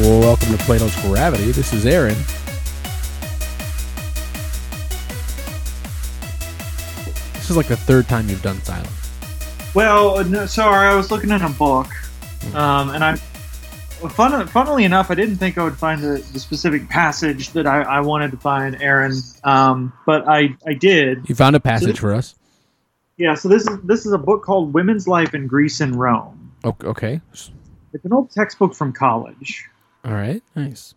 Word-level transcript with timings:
Welcome 0.00 0.56
to 0.56 0.64
Plato's 0.64 0.96
Gravity. 1.02 1.50
This 1.50 1.74
is 1.74 1.84
Aaron. 1.84 2.14
This 7.34 7.50
is 7.50 7.56
like 7.58 7.66
the 7.66 7.76
third 7.76 8.08
time 8.08 8.26
you've 8.30 8.40
done 8.40 8.62
silent. 8.62 8.88
Well, 9.74 10.24
no, 10.24 10.46
sorry, 10.46 10.88
I 10.88 10.94
was 10.94 11.10
looking 11.10 11.30
at 11.32 11.42
a 11.42 11.50
book, 11.50 11.88
um, 12.54 12.88
and 12.88 13.04
I, 13.04 13.16
fun, 13.16 14.46
funnily 14.46 14.84
enough, 14.84 15.10
I 15.10 15.14
didn't 15.14 15.36
think 15.36 15.58
I 15.58 15.64
would 15.64 15.76
find 15.76 16.00
the, 16.00 16.26
the 16.32 16.40
specific 16.40 16.88
passage 16.88 17.50
that 17.50 17.66
I, 17.66 17.82
I 17.82 18.00
wanted 18.00 18.30
to 18.30 18.38
find, 18.38 18.80
Aaron, 18.80 19.12
um, 19.44 19.92
but 20.06 20.26
I, 20.26 20.56
I 20.66 20.72
did. 20.72 21.28
You 21.28 21.34
found 21.34 21.56
a 21.56 21.60
passage 21.60 21.98
for 21.98 22.14
us. 22.14 22.36
Yeah, 23.18 23.34
so 23.34 23.50
this 23.50 23.66
is 23.66 23.78
this 23.82 24.06
is 24.06 24.12
a 24.12 24.18
book 24.18 24.44
called 24.44 24.72
"Women's 24.72 25.06
Life 25.06 25.34
in 25.34 25.46
Greece 25.46 25.82
and 25.82 25.94
Rome." 25.94 26.52
Okay. 26.64 27.20
It's 27.92 28.04
an 28.06 28.14
old 28.14 28.30
textbook 28.30 28.74
from 28.74 28.94
college. 28.94 29.66
All 30.04 30.12
right. 30.12 30.42
Nice. 30.56 30.94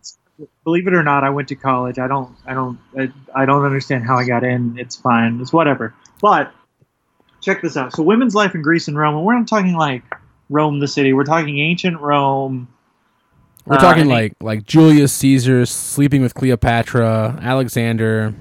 Believe 0.63 0.87
it 0.87 0.93
or 0.93 1.03
not, 1.03 1.23
I 1.23 1.29
went 1.29 1.47
to 1.49 1.55
college. 1.55 1.99
I 1.99 2.07
don't, 2.07 2.35
I 2.45 2.53
don't, 2.53 2.79
I, 2.97 3.11
I 3.35 3.45
don't 3.45 3.63
understand 3.63 4.05
how 4.05 4.17
I 4.17 4.25
got 4.25 4.43
in. 4.43 4.77
It's 4.79 4.95
fine. 4.95 5.39
It's 5.41 5.53
whatever. 5.53 5.93
But 6.21 6.51
check 7.41 7.61
this 7.61 7.77
out. 7.77 7.93
So, 7.93 8.01
women's 8.03 8.33
life 8.33 8.55
in 8.55 8.61
Greece 8.61 8.87
and 8.87 8.97
Rome. 8.97 9.15
And 9.15 9.25
we're 9.25 9.37
not 9.37 9.47
talking 9.47 9.73
like 9.73 10.03
Rome, 10.49 10.79
the 10.79 10.87
city. 10.87 11.13
We're 11.13 11.23
talking 11.25 11.59
ancient 11.59 11.99
Rome. 11.99 12.67
We're 13.65 13.75
Uh, 13.75 13.79
talking 13.79 14.07
like 14.07 14.33
like 14.41 14.65
Julius 14.65 15.13
Caesar 15.13 15.65
sleeping 15.65 16.21
with 16.21 16.33
Cleopatra, 16.33 17.39
Alexander. 17.41 18.33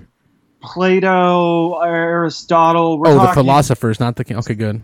Plato, 0.62 1.80
Aristotle. 1.80 2.98
We're 2.98 3.08
oh, 3.08 3.26
the 3.26 3.32
philosophers, 3.32 4.00
not 4.00 4.16
the 4.16 4.24
king. 4.24 4.38
Okay, 4.38 4.54
good. 4.54 4.80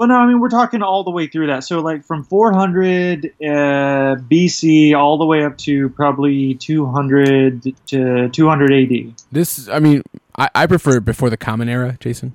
Well, 0.00 0.08
no, 0.08 0.14
I 0.14 0.24
mean 0.26 0.40
we're 0.40 0.48
talking 0.48 0.80
all 0.80 1.04
the 1.04 1.10
way 1.10 1.26
through 1.26 1.48
that. 1.48 1.62
So, 1.62 1.80
like 1.80 2.06
from 2.06 2.24
400 2.24 3.26
uh, 3.26 3.28
BC 3.44 4.94
all 4.96 5.18
the 5.18 5.26
way 5.26 5.44
up 5.44 5.58
to 5.58 5.90
probably 5.90 6.54
200 6.54 7.74
to 7.88 8.30
200 8.30 8.72
AD. 8.72 9.14
This, 9.30 9.68
I 9.68 9.78
mean, 9.78 10.02
I, 10.38 10.48
I 10.54 10.66
prefer 10.66 10.96
it 10.96 11.04
before 11.04 11.28
the 11.28 11.36
Common 11.36 11.68
Era, 11.68 11.98
Jason. 12.00 12.34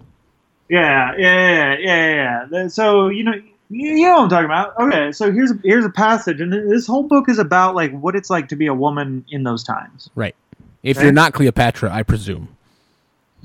Yeah, 0.70 1.14
yeah, 1.18 1.74
yeah, 1.74 1.78
yeah, 1.80 2.48
yeah. 2.52 2.68
So 2.68 3.08
you 3.08 3.24
know, 3.24 3.34
you, 3.72 3.96
know 3.96 4.12
what 4.12 4.22
I'm 4.22 4.30
talking 4.30 4.46
about. 4.46 4.80
Okay, 4.80 5.12
so 5.12 5.32
here's 5.32 5.52
here's 5.64 5.86
a 5.86 5.90
passage, 5.90 6.42
and 6.42 6.54
this 6.54 6.86
whole 6.86 7.02
book 7.02 7.28
is 7.30 7.40
about 7.40 7.74
like 7.74 7.92
what 8.00 8.16
it's 8.16 8.30
like 8.30 8.48
to 8.50 8.56
be 8.56 8.68
a 8.68 8.76
woman 8.76 9.26
in 9.30 9.42
those 9.42 9.64
times. 9.64 10.12
Right. 10.14 10.36
If 10.84 10.98
Right. 10.98 11.04
you're 11.06 11.14
not 11.14 11.34
Cleopatra, 11.34 11.92
I 11.92 12.04
presume. 12.04 12.50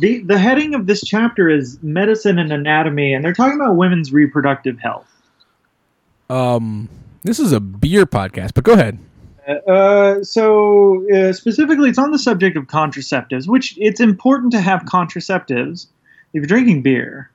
The 0.01 0.23
The 0.23 0.39
heading 0.39 0.75
of 0.75 0.87
this 0.87 1.03
chapter 1.03 1.48
is 1.48 1.79
medicine 1.83 2.39
and 2.39 2.53
anatomy, 2.53 3.15
and 3.15 3.25
they're 3.25 3.34
talking 3.34 3.61
about 3.61 3.77
women's 3.77 4.12
reproductive 4.12 4.79
health. 4.79 5.06
Um, 6.29 6.89
this 7.23 7.39
is 7.39 7.53
a 7.53 7.61
beer 7.61 8.06
podcast, 8.06 8.55
but 8.55 8.65
go 8.65 8.73
ahead. 8.73 8.98
Uh, 9.67 10.23
so 10.23 11.11
uh, 11.12 11.33
specifically, 11.33 11.91
it's 11.91 11.98
on 11.98 12.12
the 12.12 12.19
subject 12.19 12.56
of 12.56 12.65
contraceptives, 12.65 13.48
which 13.48 13.77
it's 13.78 14.01
important 14.01 14.53
to 14.53 14.61
have 14.61 14.83
contraceptives 14.83 15.87
if 16.33 16.34
you're 16.34 16.47
drinking 16.47 16.83
beer. 16.83 17.31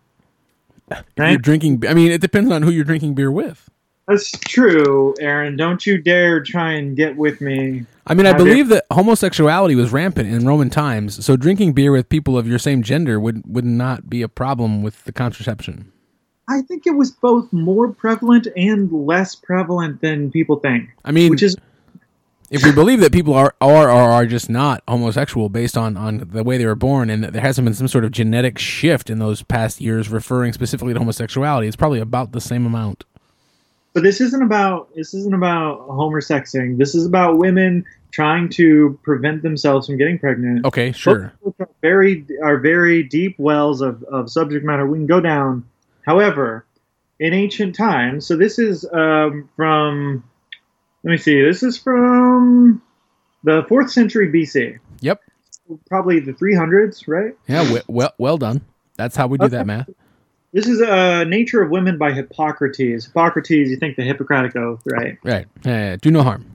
If 0.92 1.04
You're 1.18 1.38
drinking. 1.38 1.84
I 1.88 1.94
mean, 1.94 2.12
it 2.12 2.22
depends 2.22 2.52
on 2.52 2.62
who 2.62 2.72
you're 2.72 2.84
drinking 2.84 3.16
beer 3.16 3.32
with. 3.32 3.70
That's 4.08 4.32
true, 4.32 5.16
Aaron. 5.20 5.58
Don't 5.58 5.86
you 5.86 5.98
dare 6.00 6.44
try 6.44 6.74
and 6.74 6.96
get 6.96 7.16
with 7.18 7.42
me. 7.42 7.86
I 8.06 8.14
mean, 8.14 8.28
I 8.28 8.30
Have 8.30 8.40
you- 8.40 8.46
believe 8.46 8.68
that 8.70 8.86
homosexuality 8.92 9.74
was 9.76 9.92
rampant 9.92 10.30
in 10.30 10.46
Roman 10.46 10.70
times, 10.70 11.26
so 11.26 11.36
drinking 11.36 11.74
beer 11.74 11.92
with 11.92 12.08
people 12.08 12.38
of 12.38 12.48
your 12.48 12.60
same 12.60 12.84
gender 12.84 13.20
would 13.20 13.42
would 13.48 13.66
not 13.66 14.10
be 14.10 14.22
a 14.22 14.28
problem 14.28 14.84
with 14.84 15.04
the 15.06 15.12
contraception. 15.12 15.92
I 16.48 16.62
think 16.62 16.86
it 16.86 16.96
was 16.96 17.10
both 17.10 17.52
more 17.52 17.92
prevalent 17.92 18.48
and 18.56 18.92
less 18.92 19.34
prevalent 19.34 20.02
than 20.02 20.30
people 20.30 20.58
think. 20.58 20.90
I 21.04 21.12
mean, 21.12 21.32
Which 21.32 21.42
is 21.42 21.56
if 22.52 22.64
we 22.64 22.72
believe 22.72 23.00
that 23.00 23.12
people 23.12 23.34
are 23.34 23.56
are 23.60 23.90
or 23.90 24.12
are 24.12 24.28
just 24.28 24.52
not 24.52 24.84
homosexual 24.88 25.50
based 25.50 25.76
on 25.76 25.98
on 25.98 26.28
the 26.32 26.44
way 26.44 26.60
they 26.60 26.68
were 26.68 26.76
born, 26.76 27.10
and 27.10 27.24
that 27.24 27.34
there 27.34 27.42
hasn't 27.42 27.66
been 27.66 27.74
some 27.74 27.88
sort 27.88 28.06
of 28.06 28.12
genetic 28.12 28.60
shift 28.60 29.10
in 29.10 29.18
those 29.18 29.42
past 29.42 29.82
years 29.82 30.10
referring 30.10 30.54
specifically 30.54 30.94
to 30.94 31.00
homosexuality, 31.00 31.66
it's 31.66 31.76
probably 31.76 32.00
about 32.00 32.34
the 32.34 32.42
same 32.42 32.68
amount. 32.68 33.04
But 33.96 34.04
this 34.04 34.20
isn't 34.20 34.44
about 34.44 34.94
this 34.94 35.14
isn't 35.14 35.34
about 35.34 35.88
homosexing. 35.88 36.78
This 36.78 36.94
is 36.94 37.06
about 37.06 37.38
women 37.38 37.86
trying 38.12 38.50
to 38.50 39.00
prevent 39.04 39.42
themselves 39.42 39.88
from 39.88 39.98
getting 39.98 40.20
pregnant. 40.20 40.66
Okay, 40.66 40.92
sure. 40.92 41.34
Are 41.60 41.70
very 41.82 42.26
are 42.44 42.58
very 42.58 43.04
deep 43.04 43.40
wells 43.40 43.80
of, 43.80 44.04
of 44.04 44.30
subject 44.30 44.66
matter 44.66 44.86
we 44.86 44.98
can 44.98 45.08
go 45.08 45.22
down. 45.22 45.66
However, 46.06 46.66
in 47.22 47.34
ancient 47.34 47.74
times, 47.74 48.28
so 48.28 48.36
this 48.36 48.60
is 48.60 48.86
um, 48.92 49.50
from 49.56 50.26
let 51.06 51.12
me 51.12 51.18
see, 51.18 51.42
this 51.42 51.64
is 51.64 51.78
from 51.78 52.82
the 53.46 53.66
fourth 53.70 53.90
century 53.90 54.28
BC. 54.30 54.78
Yep. 55.00 55.22
Probably 55.88 56.20
the 56.20 56.34
300s, 56.34 57.08
right? 57.08 57.34
Yeah. 57.48 57.72
Well, 57.72 57.84
well, 57.88 58.14
well 58.18 58.38
done. 58.38 58.62
That's 58.98 59.16
how 59.16 59.28
we 59.28 59.38
do 59.38 59.48
that 59.48 59.66
math. 59.66 59.90
This 60.56 60.68
is 60.68 60.82
uh, 60.82 61.26
Nature 61.26 61.62
of 61.64 61.70
Women 61.70 61.98
by 61.98 62.14
Hippocrates. 62.14 63.04
Hippocrates, 63.04 63.70
you 63.70 63.76
think 63.76 63.98
the 63.98 64.04
Hippocratic 64.04 64.56
Oath, 64.56 64.82
right? 64.86 65.18
Right. 65.22 65.48
Yeah, 65.66 65.98
do 65.98 66.10
no 66.10 66.24
harm. 66.24 66.50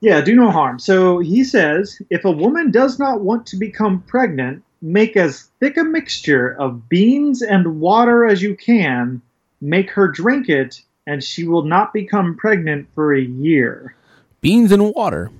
Yeah, 0.00 0.22
do 0.22 0.34
no 0.34 0.50
harm. 0.50 0.78
So 0.78 1.18
he 1.18 1.44
says 1.44 2.00
if 2.08 2.24
a 2.24 2.30
woman 2.30 2.70
does 2.70 2.98
not 2.98 3.20
want 3.20 3.44
to 3.48 3.58
become 3.58 4.00
pregnant, 4.00 4.62
make 4.80 5.14
as 5.14 5.50
thick 5.60 5.76
a 5.76 5.84
mixture 5.84 6.56
of 6.58 6.88
beans 6.88 7.42
and 7.42 7.80
water 7.80 8.24
as 8.24 8.40
you 8.40 8.56
can, 8.56 9.20
make 9.60 9.90
her 9.90 10.08
drink 10.08 10.48
it, 10.48 10.80
and 11.06 11.22
she 11.22 11.46
will 11.46 11.64
not 11.64 11.92
become 11.92 12.34
pregnant 12.34 12.88
for 12.94 13.14
a 13.14 13.20
year. 13.20 13.94
Beans 14.40 14.72
and 14.72 14.94
water. 14.94 15.30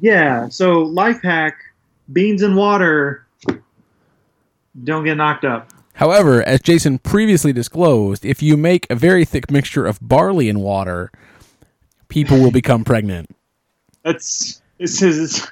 Yeah, 0.00 0.48
so 0.48 0.78
life 0.78 1.20
hack 1.22 1.58
beans 2.10 2.40
and 2.40 2.56
water, 2.56 3.26
don't 4.82 5.04
get 5.04 5.18
knocked 5.18 5.44
up. 5.44 5.74
However, 5.98 6.46
as 6.46 6.60
Jason 6.60 6.98
previously 6.98 7.52
disclosed, 7.52 8.24
if 8.24 8.40
you 8.40 8.56
make 8.56 8.86
a 8.88 8.94
very 8.94 9.24
thick 9.24 9.50
mixture 9.50 9.84
of 9.84 9.98
barley 10.00 10.48
and 10.48 10.62
water, 10.62 11.10
people 12.06 12.38
will 12.38 12.52
become 12.52 12.84
pregnant. 12.84 13.34
That's 14.04 14.62
this 14.78 15.02
is 15.02 15.50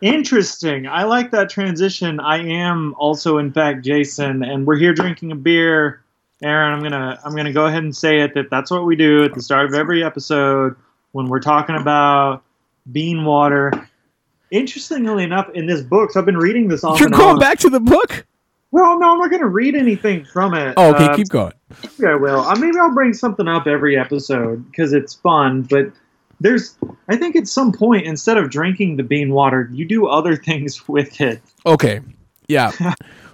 interesting. 0.00 0.86
I 0.86 1.02
like 1.02 1.32
that 1.32 1.50
transition. 1.50 2.20
I 2.20 2.46
am 2.46 2.94
also, 2.96 3.38
in 3.38 3.52
fact, 3.52 3.84
Jason, 3.84 4.44
and 4.44 4.64
we're 4.68 4.76
here 4.76 4.94
drinking 4.94 5.32
a 5.32 5.34
beer. 5.34 6.04
Aaron, 6.44 6.72
I'm 6.72 6.82
gonna 6.84 7.18
I'm 7.24 7.34
gonna 7.34 7.52
go 7.52 7.66
ahead 7.66 7.82
and 7.82 7.94
say 7.94 8.20
it 8.20 8.34
that 8.34 8.50
that's 8.50 8.70
what 8.70 8.84
we 8.86 8.94
do 8.94 9.24
at 9.24 9.34
the 9.34 9.42
start 9.42 9.66
of 9.66 9.74
every 9.74 10.04
episode 10.04 10.76
when 11.10 11.26
we're 11.26 11.40
talking 11.40 11.74
about 11.74 12.44
bean 12.92 13.24
water. 13.24 13.72
Interestingly 14.52 15.24
enough, 15.24 15.50
in 15.54 15.66
this 15.66 15.80
book, 15.80 16.12
so 16.12 16.20
I've 16.20 16.26
been 16.26 16.36
reading 16.36 16.68
this 16.68 16.84
off 16.84 17.00
You're 17.00 17.08
going 17.08 17.30
on. 17.30 17.38
back 17.40 17.58
to 17.60 17.68
the 17.68 17.80
book? 17.80 18.26
Well, 18.72 18.98
no, 18.98 19.12
I'm 19.12 19.18
not 19.18 19.30
going 19.30 19.42
to 19.42 19.48
read 19.48 19.74
anything 19.76 20.24
from 20.24 20.54
it. 20.54 20.74
Oh, 20.76 20.94
okay, 20.94 21.04
Uh, 21.04 21.16
keep 21.16 21.28
going. 21.28 21.52
Maybe 21.98 22.10
I 22.10 22.14
will. 22.16 22.40
Uh, 22.40 22.56
maybe 22.56 22.78
I'll 22.78 22.92
bring 22.94 23.12
something 23.14 23.46
up 23.46 23.66
every 23.66 23.98
episode 23.98 24.68
because 24.70 24.92
it's 24.94 25.14
fun. 25.14 25.62
But 25.62 25.92
there's, 26.40 26.74
I 27.08 27.16
think 27.16 27.36
at 27.36 27.46
some 27.48 27.70
point, 27.72 28.06
instead 28.06 28.38
of 28.38 28.50
drinking 28.50 28.96
the 28.96 29.02
bean 29.02 29.30
water, 29.32 29.68
you 29.72 29.84
do 29.84 30.06
other 30.06 30.36
things 30.48 30.88
with 30.88 31.20
it. 31.20 31.40
Okay. 31.66 32.00
Yeah. 32.48 32.72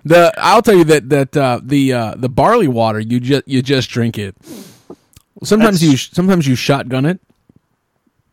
the 0.04 0.32
I'll 0.38 0.60
tell 0.62 0.76
you 0.76 0.84
that 0.84 1.08
that 1.08 1.36
uh, 1.36 1.60
the 1.62 1.92
uh, 1.92 2.14
the 2.16 2.28
barley 2.28 2.68
water 2.68 3.00
you 3.00 3.18
just 3.20 3.48
you 3.48 3.62
just 3.62 3.88
drink 3.90 4.18
it. 4.18 4.36
Sometimes 5.42 5.80
That's- 5.80 5.82
you 5.82 5.96
sometimes 5.96 6.46
you 6.46 6.54
shotgun 6.56 7.06
it. 7.06 7.20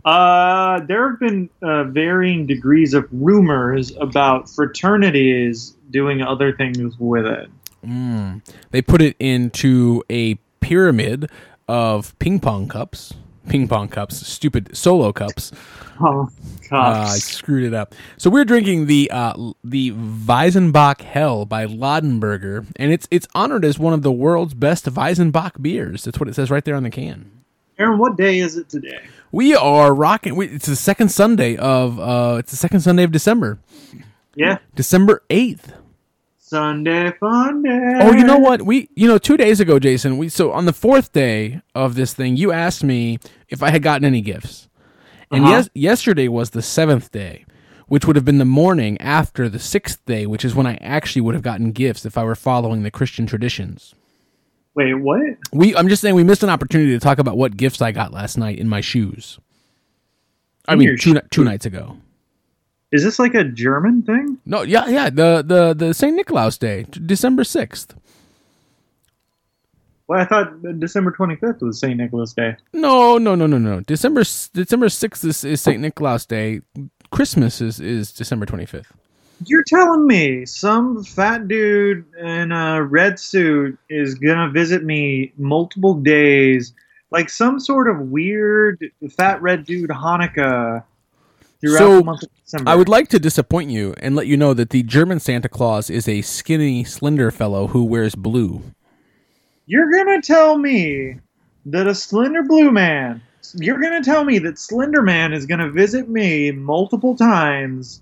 Uh, 0.06 0.80
there 0.82 1.10
have 1.10 1.20
been 1.20 1.50
uh, 1.64 1.84
varying 1.86 2.46
degrees 2.46 2.94
of 2.94 3.08
rumors 3.12 3.92
about 3.98 4.48
fraternities 4.48 5.76
doing 5.90 6.22
other 6.22 6.54
things 6.54 6.96
with 7.00 7.26
it. 7.26 7.50
Mm. 7.86 8.42
They 8.72 8.82
put 8.82 9.02
it 9.02 9.16
into 9.20 10.04
a 10.10 10.36
pyramid 10.60 11.30
of 11.68 12.18
ping 12.20 12.40
pong 12.40 12.68
cups. 12.68 13.14
Ping 13.50 13.68
pong 13.68 13.88
cups, 13.90 14.26
stupid 14.26 14.76
solo 14.78 15.12
cups. 15.12 15.52
Oh, 15.98 16.28
Uh, 16.74 16.78
I 17.08 17.18
screwed 17.20 17.64
it 17.64 17.74
up. 17.74 17.96
So 18.18 18.30
we're 18.30 18.44
drinking 18.44 18.88
the 18.88 19.10
uh, 19.12 19.54
the 19.64 19.92
Weizenbock 19.92 21.00
Hell 21.00 21.46
by 21.46 21.66
Lodenberger, 21.66 22.66
and 22.76 22.92
it's 22.92 23.08
it's 23.12 23.26
honored 23.34 23.64
as 23.64 23.80
one 23.80 23.94
of 23.94 24.02
the 24.02 24.12
world's 24.12 24.54
best 24.54 24.88
Weizenbock 24.88 25.62
beers. 25.62 26.04
That's 26.04 26.20
what 26.20 26.28
it 26.28 26.36
says 26.36 26.52
right 26.52 26.66
there 26.66 26.76
on 26.76 26.84
the 26.84 26.90
can. 26.90 27.32
Aaron, 27.78 27.98
what 28.00 28.16
day 28.18 28.40
is 28.40 28.58
it 28.58 28.70
today? 28.70 29.00
We 29.32 29.54
are 29.56 29.94
rocking. 29.94 30.36
We, 30.36 30.48
it's 30.48 30.66
the 30.66 30.76
second 30.76 31.10
Sunday 31.10 31.58
of 31.58 32.00
uh, 32.00 32.38
it's 32.40 32.52
the 32.52 32.58
second 32.58 32.80
Sunday 32.82 33.04
of 33.04 33.12
December, 33.12 33.60
Yeah, 34.36 34.60
December 34.76 35.24
eighth. 35.30 35.74
Sunday 36.38 37.12
fun 37.20 37.64
day. 37.64 38.00
Oh, 38.02 38.14
you 38.14 38.24
know 38.24 38.38
what? 38.38 38.62
We 38.62 38.88
you 38.96 39.08
know 39.08 39.18
two 39.18 39.36
days 39.36 39.60
ago, 39.60 39.80
Jason. 39.80 40.18
We 40.18 40.30
so 40.30 40.52
on 40.52 40.66
the 40.66 40.74
fourth 40.74 41.12
day 41.12 41.62
of 41.74 41.96
this 41.96 42.14
thing, 42.14 42.38
you 42.38 42.52
asked 42.52 42.84
me 42.84 43.20
if 43.50 43.62
I 43.64 43.72
had 43.72 43.82
gotten 43.84 44.06
any 44.06 44.22
gifts, 44.22 44.70
and 45.32 45.44
Uh-huh. 45.44 45.54
yes, 45.54 45.70
yesterday 45.74 46.28
was 46.30 46.52
the 46.52 46.62
seventh 46.62 47.12
day, 47.12 47.46
which 47.88 48.06
would 48.06 48.16
have 48.16 48.24
been 48.26 48.38
the 48.38 48.46
morning 48.46 49.02
after 49.02 49.50
the 49.50 49.60
sixth 49.60 50.06
day, 50.06 50.26
which 50.28 50.46
is 50.46 50.56
when 50.56 50.68
I 50.68 50.76
actually 50.82 51.24
would 51.24 51.34
have 51.36 51.44
gotten 51.44 51.72
gifts 51.72 52.06
if 52.06 52.18
I 52.18 52.24
were 52.24 52.36
following 52.36 52.84
the 52.84 52.92
Christian 52.92 53.26
traditions. 53.26 53.96
Wait, 54.76 54.94
what? 54.94 55.22
We 55.54 55.76
I'm 55.76 55.88
just 55.88 56.02
saying 56.02 56.16
we 56.16 56.24
missed 56.24 56.44
an 56.44 56.50
opportunity 56.50 56.92
to 56.92 57.00
talk 57.00 57.18
about 57.20 57.38
what 57.38 57.58
gifts 57.58 57.82
I 57.82 57.92
got 57.92 58.12
last 58.14 58.38
night 58.38 58.60
in 58.60 58.68
my 58.70 58.82
shoes. 58.82 59.40
I 60.68 60.74
In 60.74 60.80
mean, 60.80 60.98
two, 60.98 61.20
two 61.32 61.44
nights 61.44 61.66
ago. 61.66 61.98
Is 62.92 63.04
this 63.04 63.20
like 63.20 63.34
a 63.36 63.44
German 63.44 64.04
thing? 64.04 64.38
No, 64.46 64.62
yeah, 64.64 64.88
yeah. 64.88 65.10
The 65.10 65.44
the 65.46 65.74
the 65.74 65.94
Saint 65.94 66.16
Nicholas 66.16 66.58
Day, 66.58 66.86
December 66.92 67.44
sixth. 67.44 67.96
Well, 70.08 70.20
I 70.22 70.26
thought 70.26 70.62
December 70.80 71.12
25th 71.12 71.62
was 71.62 71.80
St. 71.80 71.98
Nicholas 71.98 72.34
Day. 72.34 72.56
No, 72.74 73.18
no, 73.18 73.34
no, 73.34 73.48
no, 73.48 73.58
no. 73.58 73.80
December 73.82 74.22
December 74.54 74.90
sixth 74.90 75.26
is, 75.26 75.44
is 75.44 75.62
Saint 75.62 75.82
Nicholas 75.82 76.26
Day. 76.28 76.62
Christmas 77.12 77.60
is 77.62 77.80
is 77.80 78.12
December 78.12 78.46
twenty 78.46 78.66
fifth. 78.66 78.94
You're 79.44 79.64
telling 79.64 80.08
me 80.08 80.46
some 80.46 81.04
fat 81.04 81.48
dude 81.48 82.06
in 82.18 82.52
a 82.52 82.82
red 82.82 83.20
suit 83.20 83.78
is 83.90 84.16
gonna 84.16 84.50
visit 84.50 84.84
me 84.84 85.34
multiple 85.38 85.96
days, 85.96 86.74
like 87.12 87.30
some 87.30 87.60
sort 87.60 87.90
of 87.90 88.00
weird 88.00 88.92
fat 89.12 89.42
red 89.42 89.66
dude 89.66 89.90
Hanukkah 89.90 90.84
throughout 91.60 91.78
So, 91.78 91.98
the 91.98 92.04
month 92.04 92.24
of 92.24 92.30
December. 92.44 92.72
I 92.72 92.76
would 92.76 92.90
like 92.90 93.10
to 93.10 93.20
disappoint 93.20 93.72
you 93.72 93.94
and 93.98 94.16
let 94.16 94.28
you 94.28 94.38
know 94.38 94.54
that 94.54 94.70
the 94.70 94.84
German 94.84 95.20
Santa 95.20 95.50
Claus 95.50 95.90
is 95.90 96.08
a 96.08 96.22
skinny, 96.22 96.84
slender 96.84 97.30
fellow 97.30 97.68
who 97.68 97.84
wears 97.84 98.16
blue. 98.16 98.62
You're 99.66 99.92
gonna 99.92 100.22
tell 100.22 100.58
me 100.58 101.20
that 101.66 101.88
a 101.88 101.96
slender 101.96 102.44
blue 102.44 102.72
man. 102.72 103.22
You're 103.56 103.80
gonna 103.80 104.04
tell 104.04 104.24
me 104.24 104.40
that 104.40 104.58
Slender 104.58 105.04
Man 105.04 105.32
is 105.32 105.46
gonna 105.46 105.70
visit 105.70 106.10
me 106.10 106.52
multiple 106.52 107.16
times 107.16 108.02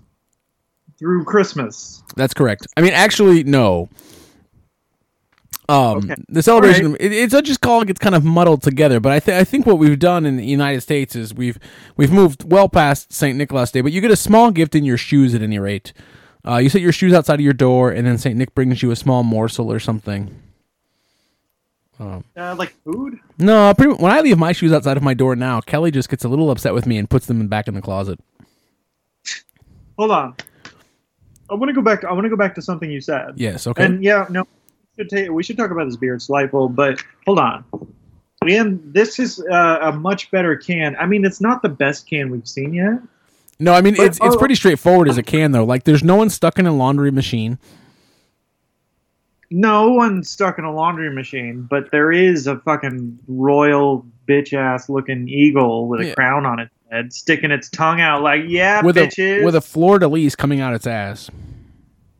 through 1.04 1.22
Christmas. 1.24 2.02
That's 2.16 2.32
correct. 2.32 2.66
I 2.78 2.80
mean, 2.80 2.94
actually, 2.94 3.44
no. 3.44 3.90
Um, 5.68 5.98
Okay. 5.98 6.14
the 6.28 6.42
celebration 6.42 6.96
it, 6.98 7.12
it's 7.12 7.34
just 7.42 7.60
calling 7.60 7.90
it's 7.90 7.98
kind 7.98 8.14
of 8.14 8.24
muddled 8.24 8.62
together. 8.62 9.00
But 9.00 9.12
I 9.12 9.20
think 9.20 9.36
I 9.38 9.44
think 9.44 9.66
what 9.66 9.78
we've 9.78 9.98
done 9.98 10.24
in 10.24 10.36
the 10.38 10.46
United 10.46 10.80
States 10.80 11.14
is 11.14 11.34
we've 11.34 11.58
we've 11.98 12.10
moved 12.10 12.50
well 12.50 12.70
past 12.70 13.12
Saint 13.12 13.36
Nicholas 13.36 13.70
Day, 13.70 13.82
but 13.82 13.92
you 13.92 14.00
get 14.00 14.10
a 14.10 14.16
small 14.16 14.50
gift 14.50 14.74
in 14.74 14.84
your 14.84 14.96
shoes 14.96 15.34
at 15.34 15.42
any 15.42 15.58
rate. 15.58 15.92
Uh, 16.46 16.56
you 16.56 16.70
set 16.70 16.80
your 16.80 16.92
shoes 16.92 17.12
outside 17.12 17.34
of 17.34 17.40
your 17.40 17.52
door, 17.54 17.90
and 17.90 18.06
then 18.06 18.16
Saint 18.16 18.36
Nick 18.36 18.54
brings 18.54 18.82
you 18.82 18.90
a 18.90 18.96
small 18.96 19.22
morsel 19.22 19.70
or 19.70 19.78
something. 19.78 20.34
Uh, 22.00 22.20
like 22.56 22.74
food? 22.84 23.18
No, 23.38 23.72
pretty, 23.74 23.92
when 23.94 24.10
I 24.10 24.20
leave 24.20 24.38
my 24.38 24.52
shoes 24.52 24.72
outside 24.72 24.96
of 24.96 25.02
my 25.02 25.14
door 25.14 25.36
now, 25.36 25.60
Kelly 25.60 25.90
just 25.90 26.08
gets 26.08 26.24
a 26.24 26.28
little 26.28 26.50
upset 26.50 26.72
with 26.74 26.86
me 26.86 26.96
and 26.98 27.08
puts 27.08 27.26
them 27.26 27.46
back 27.48 27.68
in 27.68 27.74
the 27.74 27.80
closet. 27.82 28.18
Hold 29.98 30.10
on. 30.10 30.34
I 31.54 31.56
want 31.56 31.68
to 31.68 31.72
go 31.72 31.82
back. 31.82 32.04
I 32.04 32.12
want 32.12 32.24
to 32.24 32.28
go 32.28 32.36
back 32.36 32.54
to 32.56 32.62
something 32.62 32.90
you 32.90 33.00
said. 33.00 33.34
Yes, 33.36 33.66
okay. 33.68 33.84
And 33.84 34.02
yeah, 34.02 34.26
no, 34.28 34.42
we 34.96 35.04
should, 35.04 35.08
take, 35.10 35.30
we 35.30 35.42
should 35.44 35.56
talk 35.56 35.70
about 35.70 35.84
this 35.84 35.96
beer. 35.96 36.16
It's 36.16 36.26
but 36.26 37.02
hold 37.24 37.38
on. 37.38 37.64
And 38.42 38.80
this 38.92 39.18
is 39.20 39.40
uh, 39.50 39.78
a 39.82 39.92
much 39.92 40.30
better 40.32 40.56
can. 40.56 40.96
I 40.96 41.06
mean, 41.06 41.24
it's 41.24 41.40
not 41.40 41.62
the 41.62 41.68
best 41.68 42.08
can 42.08 42.30
we've 42.30 42.46
seen 42.48 42.74
yet. 42.74 42.98
no, 43.60 43.72
I 43.72 43.80
mean 43.80 43.94
But- 43.94 44.06
it's 44.06 44.18
it's 44.20 44.34
oh. 44.34 44.38
pretty 44.38 44.56
straightforward 44.56 45.08
as 45.08 45.16
a 45.16 45.22
can 45.22 45.52
though. 45.52 45.64
Like 45.64 45.84
there's 45.84 46.02
no 46.02 46.16
one 46.16 46.28
stuck 46.28 46.58
in 46.58 46.66
a 46.66 46.72
laundry 46.74 47.12
machine. 47.12 47.58
No 49.50 49.90
one's 49.90 50.28
stuck 50.28 50.58
in 50.58 50.64
a 50.64 50.74
laundry 50.74 51.14
machine, 51.14 51.62
but 51.70 51.90
there 51.92 52.10
is 52.10 52.48
a 52.48 52.58
fucking 52.58 53.18
royal 53.28 54.04
bitch 54.28 54.52
ass 54.52 54.88
looking 54.88 55.28
eagle 55.28 55.86
with 55.86 56.00
a 56.00 56.06
Yeah. 56.06 56.14
crown 56.14 56.44
on 56.44 56.58
its 56.58 56.73
head, 56.94 57.12
sticking 57.12 57.50
its 57.50 57.68
tongue 57.68 58.00
out 58.00 58.22
like, 58.22 58.42
yeah, 58.46 58.82
with 58.82 58.96
bitches. 58.96 59.42
a 59.42 59.44
with 59.44 59.54
a 59.54 59.60
fleur 59.60 59.98
de 59.98 60.08
lis 60.08 60.34
coming 60.36 60.60
out 60.60 60.74
its 60.74 60.86
ass. 60.86 61.30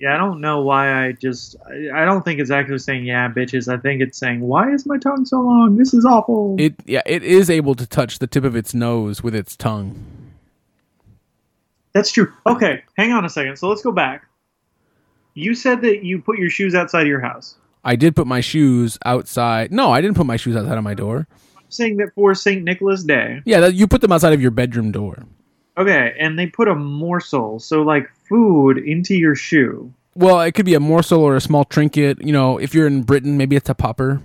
yeah, 0.01 0.15
I 0.15 0.19
don't 0.19 0.41
know 0.41 0.61
why 0.61 1.07
I 1.07 1.13
just. 1.13 1.57
I, 1.67 2.03
I 2.03 2.05
don't 2.05 2.25
think 2.25 2.41
it's 2.41 2.51
actually 2.51 2.79
saying, 2.79 3.05
yeah, 3.05 3.29
bitches. 3.29 3.73
I 3.73 3.79
think 3.79 4.03
it's 4.03 4.19
saying, 4.19 4.41
why 4.41 4.71
is 4.71 4.85
my 4.87 4.99
tongue 4.99 5.25
so 5.25 5.41
long? 5.41 5.77
This 5.77 5.95
is 5.95 6.05
awful. 6.05 6.57
It 6.59 6.75
yeah, 6.85 7.03
it 7.07 7.23
is 7.23 7.49
able 7.49 7.75
to 7.77 7.87
touch 7.87 8.19
the 8.19 8.27
tip 8.27 8.45
of 8.45 8.57
its 8.57 8.75
nose 8.75 9.23
with 9.23 9.35
its 9.35 9.57
tongue. 9.57 10.05
That's 11.93 12.11
true. 12.11 12.33
Okay, 12.47 12.83
hang 12.97 13.13
on 13.13 13.25
a 13.25 13.31
second. 13.31 13.57
So 13.57 13.69
let's 13.69 13.83
go 13.83 13.93
back. 13.93 14.27
You 15.35 15.55
said 15.55 15.81
that 15.83 16.05
you 16.05 16.21
put 16.21 16.39
your 16.39 16.51
shoes 16.51 16.75
outside 16.75 17.03
of 17.03 17.09
your 17.09 17.21
house. 17.21 17.57
I 17.85 17.97
did 17.97 18.17
put 18.17 18.27
my 18.27 18.41
shoes 18.41 18.99
outside. 19.05 19.71
No, 19.71 19.91
I 19.91 20.01
didn't 20.01 20.17
put 20.17 20.27
my 20.27 20.37
shoes 20.37 20.57
outside 20.57 20.79
of 20.79 20.85
my 20.85 20.95
door. 20.95 21.29
Saying 21.75 21.97
that 21.97 22.15
for 22.15 22.35
St. 22.37 22.63
Nicholas 22.63 23.03
Day. 23.03 23.43
Yeah, 23.45 23.67
you 23.67 23.89
put 23.89 24.01
them 24.01 24.13
outside 24.13 24.33
of 24.33 24.41
your 24.41 24.53
bedroom 24.53 24.93
door. 24.93 25.25
Okay, 25.77 26.15
and 26.21 26.39
they 26.39 26.47
put 26.47 26.69
a 26.69 26.75
morsel, 26.75 27.59
so 27.59 27.83
like 27.83 28.09
food, 28.29 28.79
into 28.79 29.17
your 29.17 29.35
shoe. 29.35 29.93
Well, 30.15 30.41
it 30.43 30.53
could 30.53 30.67
be 30.67 30.75
a 30.75 30.81
morsel 30.81 31.21
or 31.21 31.35
a 31.35 31.41
small 31.41 31.65
trinket. 31.65 32.25
You 32.25 32.33
know, 32.33 32.59
if 32.59 32.75
you're 32.75 32.87
in 32.87 33.03
Britain, 33.03 33.37
maybe 33.37 33.57
it's 33.57 33.69
a 33.69 33.75
popper. 33.75 34.23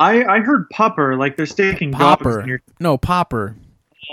I 0.00 0.24
I 0.24 0.40
heard 0.40 0.70
popper, 0.70 1.14
like 1.16 1.36
they're 1.36 1.44
sticking 1.44 1.92
Popper. 1.92 2.40
in 2.40 2.48
your. 2.48 2.62
No, 2.80 2.96
popper. 2.96 3.54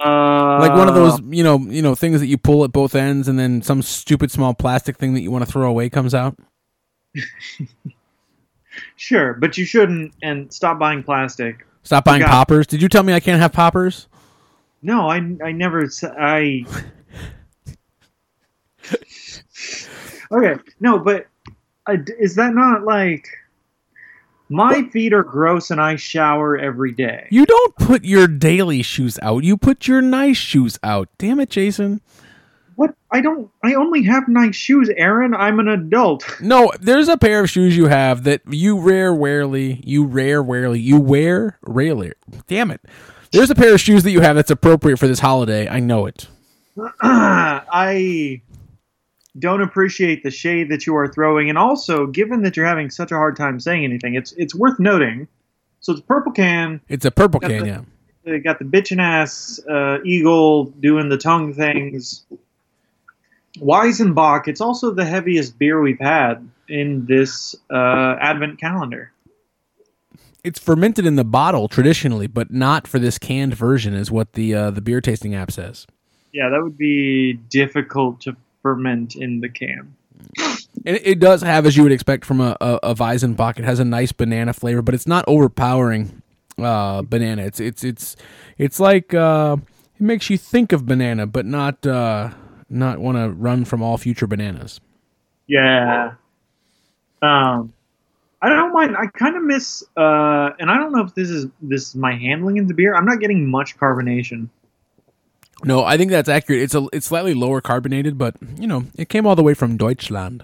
Uh, 0.04 0.60
Like 0.60 0.74
one 0.74 0.90
of 0.90 0.96
those, 0.96 1.22
you 1.30 1.44
know, 1.46 1.58
you 1.60 1.82
know, 1.82 1.96
things 1.96 2.20
that 2.20 2.28
you 2.28 2.38
pull 2.38 2.66
at 2.66 2.74
both 2.74 2.94
ends, 2.96 3.30
and 3.30 3.40
then 3.40 3.62
some 3.62 3.82
stupid 3.82 4.32
small 4.32 4.54
plastic 4.54 4.98
thing 4.98 5.14
that 5.14 5.22
you 5.22 5.32
want 5.32 5.46
to 5.46 5.50
throw 5.52 5.70
away 5.70 5.90
comes 5.90 6.14
out. 6.14 6.38
Sure, 8.96 9.34
but 9.34 9.58
you 9.58 9.66
shouldn't. 9.66 10.14
And 10.22 10.52
stop 10.52 10.80
buying 10.80 11.04
plastic. 11.04 11.66
Stop 11.84 12.06
buying 12.06 12.24
poppers. 12.24 12.68
Did 12.68 12.82
you 12.82 12.90
tell 12.90 13.04
me 13.04 13.14
I 13.14 13.20
can't 13.20 13.40
have 13.40 13.54
poppers? 13.54 14.08
No, 14.82 15.10
I 15.10 15.18
I 15.44 15.52
never. 15.52 15.90
I. 16.04 16.66
okay, 20.32 20.56
no, 20.80 21.00
but 21.00 21.28
is 22.20 22.36
that 22.36 22.54
not 22.54 22.84
like? 22.84 23.28
My 24.48 24.84
feet 24.90 25.12
are 25.12 25.24
gross, 25.24 25.72
and 25.72 25.82
I 25.82 25.96
shower 25.96 26.56
every 26.56 26.92
day. 26.92 27.28
You 27.32 27.48
don't 27.48 27.76
put 27.78 28.04
your 28.04 28.28
daily 28.28 28.84
shoes 28.84 29.18
out. 29.24 29.44
You 29.44 29.58
put 29.58 29.88
your 29.88 30.04
nice 30.04 30.38
shoes 30.38 30.78
out. 30.84 31.10
Damn 31.18 31.40
it, 31.40 31.50
Jason. 31.50 32.02
What? 32.76 32.94
I 33.12 33.22
don't. 33.22 33.50
I 33.64 33.74
only 33.76 34.04
have 34.04 34.28
nice 34.28 34.56
shoes, 34.56 34.90
Aaron. 34.98 35.34
I'm 35.34 35.60
an 35.60 35.68
adult. 35.70 36.26
No, 36.42 36.72
there's 36.80 37.08
a 37.08 37.18
pair 37.18 37.44
of 37.44 37.50
shoes 37.50 37.76
you 37.78 37.88
have 37.88 38.24
that 38.26 38.42
you 38.50 38.78
rare 38.80 39.14
rarely, 39.14 39.82
you 39.86 40.06
rare 40.06 40.44
rarely, 40.44 40.80
you 40.80 41.00
wear 41.00 41.58
rarely. 41.62 42.12
Damn 42.48 42.72
it. 42.72 42.82
There's 43.32 43.50
a 43.50 43.56
pair 43.56 43.74
of 43.74 43.80
shoes 43.82 44.04
that 44.04 44.12
you 44.12 44.22
have 44.22 44.36
that's 44.36 44.52
appropriate 44.52 44.98
for 44.98 45.08
this 45.08 45.20
holiday. 45.20 45.68
I 45.68 45.80
know 45.80 46.06
it. 46.06 46.28
I 47.02 48.42
don't 49.40 49.62
appreciate 49.62 50.24
the 50.24 50.32
shade 50.32 50.70
that 50.70 50.86
you 50.86 50.96
are 50.96 51.08
throwing, 51.08 51.50
and 51.50 51.58
also, 51.58 52.06
given 52.08 52.42
that 52.44 52.56
you're 52.56 52.66
having 52.66 52.90
such 52.90 53.12
a 53.12 53.16
hard 53.16 53.36
time 53.36 53.60
saying 53.60 53.84
anything, 53.84 54.16
it's 54.16 54.32
it's 54.34 54.54
worth 54.56 54.80
noting. 54.80 55.28
So 55.80 55.92
it's 55.94 56.02
a 56.02 56.06
purple 56.06 56.32
can. 56.32 56.82
It's 56.90 57.06
a 57.06 57.12
purple 57.12 57.40
Got 57.40 57.50
can, 57.52 57.60
the- 57.62 57.68
yeah. 57.68 57.82
They 58.24 58.40
got 58.40 58.58
the 58.58 58.66
bitchin' 58.66 59.00
ass 59.00 59.60
uh, 59.70 60.00
eagle 60.04 60.66
doing 60.66 61.10
the 61.10 61.18
tongue 61.18 61.54
things. 61.54 62.26
Weizenbock. 63.58 64.48
It's 64.48 64.62
also 64.62 64.92
the 64.92 65.06
heaviest 65.06 65.58
beer 65.58 65.82
we've 65.82 66.00
had 66.00 66.48
in 66.68 67.06
this 67.06 67.56
uh, 67.70 68.16
Advent 68.20 68.60
calendar. 68.60 69.12
It's 70.44 70.60
fermented 70.60 71.06
in 71.06 71.16
the 71.16 71.24
bottle 71.24 71.68
traditionally, 71.68 72.28
but 72.28 72.52
not 72.52 72.88
for 72.88 73.00
this 73.00 73.18
canned 73.18 73.56
version, 73.56 73.96
is 73.96 74.12
what 74.12 74.34
the 74.34 74.54
uh, 74.54 74.72
the 74.72 74.82
beer 74.82 75.02
tasting 75.02 75.34
app 75.34 75.52
says. 75.52 75.88
Yeah, 76.34 76.50
that 76.50 76.62
would 76.62 76.78
be 76.78 77.34
difficult 77.34 78.22
to 78.22 78.36
ferment 78.62 79.16
in 79.16 79.40
the 79.40 79.50
can. 79.50 79.96
And 80.86 81.00
it, 81.02 81.20
does 81.20 81.42
have, 81.42 81.66
as 81.66 81.76
you 81.76 81.84
would 81.84 81.92
expect 81.92 82.26
from 82.26 82.42
a, 82.42 82.56
a, 82.62 82.80
a 82.84 82.96
Weizenbock, 82.96 83.58
it 83.58 83.66
has 83.66 83.80
a 83.80 83.86
nice 83.86 84.12
banana 84.12 84.54
flavor, 84.54 84.82
but 84.82 84.94
it's 84.94 85.08
not 85.08 85.26
overpowering 85.28 86.22
uh, 86.60 87.02
banana. 87.02 87.44
It's 87.44 87.60
it's 87.60 87.84
it's 87.84 88.16
it's 88.58 88.80
like 88.80 89.14
uh, 89.14 89.58
it 89.96 90.02
makes 90.02 90.30
you 90.30 90.38
think 90.38 90.72
of 90.74 90.86
banana, 90.86 91.26
but 91.26 91.46
not 91.46 91.86
uh, 91.88 92.32
not 92.76 93.00
want 93.00 93.18
to 93.18 93.30
run 93.30 93.66
from 93.66 93.82
all 93.82 93.98
future 93.98 94.28
bananas. 94.28 94.80
Yeah. 95.48 96.14
Um, 97.22 97.74
I 98.42 98.50
don't 98.50 98.74
mind. 98.74 98.96
I 98.98 99.08
kind 99.08 99.36
of 99.36 99.44
miss, 99.44 99.84
uh, 99.98 100.50
and 100.60 100.70
I 100.70 100.78
don't 100.78 100.92
know 100.92 101.04
if 101.04 101.16
this 101.16 101.30
is 101.30 101.48
this 101.62 101.90
is 101.90 101.96
my 101.96 102.16
handling 102.16 102.60
of 102.60 102.68
the 102.68 102.74
beer. 102.74 102.96
I'm 102.96 103.06
not 103.06 103.20
getting 103.20 103.50
much 103.50 103.78
carbonation. 103.78 104.50
No, 105.64 105.84
I 105.84 105.98
think 105.98 106.12
that's 106.12 106.30
accurate. 106.30 106.62
It's 106.62 106.76
a 106.76 106.88
it's 106.92 107.08
slightly 107.08 107.34
lower 107.34 107.62
carbonated, 107.62 108.18
but 108.18 108.36
you 108.58 108.68
know 108.68 108.86
it 108.98 109.10
came 109.10 109.26
all 109.26 109.36
the 109.36 109.44
way 109.44 109.54
from 109.54 109.78
Deutschland. 109.78 110.44